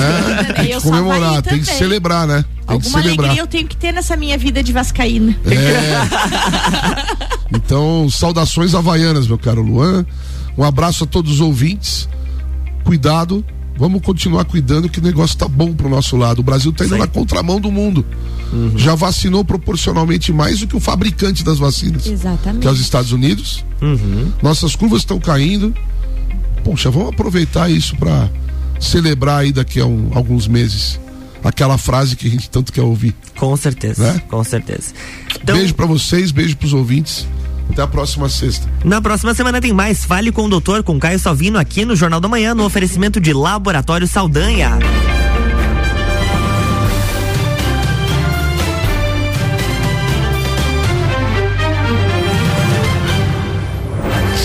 É, 0.50 0.54
tem 0.54 0.66
que 0.76 0.82
comemorar, 0.82 1.42
tem 1.42 1.60
que 1.60 1.66
celebrar, 1.66 2.28
né? 2.28 2.44
Tem 2.44 2.44
que 2.44 2.74
Alguma 2.74 3.02
celebrar. 3.02 3.26
alegria 3.28 3.42
eu 3.44 3.48
tenho 3.48 3.68
que 3.68 3.78
ter 3.78 3.94
nessa 3.94 4.18
minha 4.18 4.38
vida 4.38 4.62
de 4.64 4.74
vascaína. 4.74 5.36
É. 5.46 7.56
Então, 7.56 8.08
saudações 8.12 8.76
havaianas, 8.76 9.28
meu 9.28 9.38
caro 9.38 9.62
Luan. 9.62 10.06
Um 10.58 10.64
abraço 10.64 11.04
a 11.04 11.08
todos 11.08 11.34
os 11.34 11.40
ouvintes. 11.40 12.08
Cuidado, 12.84 13.46
vamos 13.80 14.02
continuar 14.02 14.44
cuidando 14.46 14.90
que 14.90 15.00
o 15.00 15.02
negócio 15.02 15.38
tá 15.38 15.48
bom 15.48 15.74
pro 15.74 15.88
nosso 15.90 16.18
lado. 16.18 16.40
O 16.40 16.44
Brasil 16.44 16.72
tá 16.74 16.84
indo 16.86 16.94
Sim. 16.96 17.00
na 17.00 17.08
contramão 17.08 17.60
do 17.60 17.72
mundo. 17.72 18.06
Já 18.76 18.94
vacinou 18.96 19.46
proporcionalmente 19.46 20.34
mais 20.34 20.60
do 20.60 20.68
que 20.68 20.76
o 20.76 20.80
fabricante 20.80 21.44
das 21.44 21.58
vacinas, 21.60 22.06
Exatamente. 22.08 22.62
que 22.62 22.68
é 22.68 22.72
os 22.72 22.80
Estados 22.80 23.12
Unidos. 23.12 23.64
Uhum. 23.82 24.32
Nossas 24.44 24.76
curvas 24.76 25.00
estão 25.02 25.20
caindo. 25.20 25.74
Poxa, 26.64 26.90
vamos 26.92 27.10
aproveitar 27.10 27.70
isso 27.72 27.96
para 27.96 28.30
celebrar 28.80 29.40
aí 29.42 29.52
daqui 29.52 29.80
a 29.80 29.86
um- 29.86 30.10
alguns 30.14 30.48
meses 30.48 31.00
aquela 31.44 31.78
frase 31.78 32.16
que 32.18 32.28
a 32.28 32.30
gente 32.30 32.50
tanto 32.50 32.74
quer 32.74 32.82
ouvir. 32.82 33.16
Com 33.38 33.56
certeza, 33.56 34.14
Né? 34.14 34.22
com 34.28 34.44
certeza. 34.44 34.94
Então, 35.42 35.56
beijo 35.56 35.74
para 35.74 35.86
vocês, 35.86 36.32
beijo 36.32 36.58
pros 36.58 36.74
ouvintes. 36.74 37.26
Até 37.70 37.82
a 37.82 37.88
próxima 37.88 38.28
sexta. 38.28 38.68
na 38.84 39.02
próxima 39.02 39.34
semana 39.34 39.62
tem 39.62 39.72
mais 39.72 40.04
Fale 40.04 40.32
com 40.32 40.46
o 40.46 40.50
Doutor, 40.50 40.84
com 40.84 41.00
Caio 41.00 41.20
Salvino 41.20 41.60
aqui 41.60 41.86
no 41.86 41.96
Jornal 41.96 42.20
da 42.20 42.28
Manhã, 42.28 42.54
no 42.54 42.66
oferecimento 42.66 43.20
de 43.20 43.32
Laboratório 43.34 44.08
Saldanha. 44.08 44.80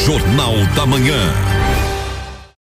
Jornal 0.05 0.55
da 0.77 0.85
Manhã. 0.85 1.54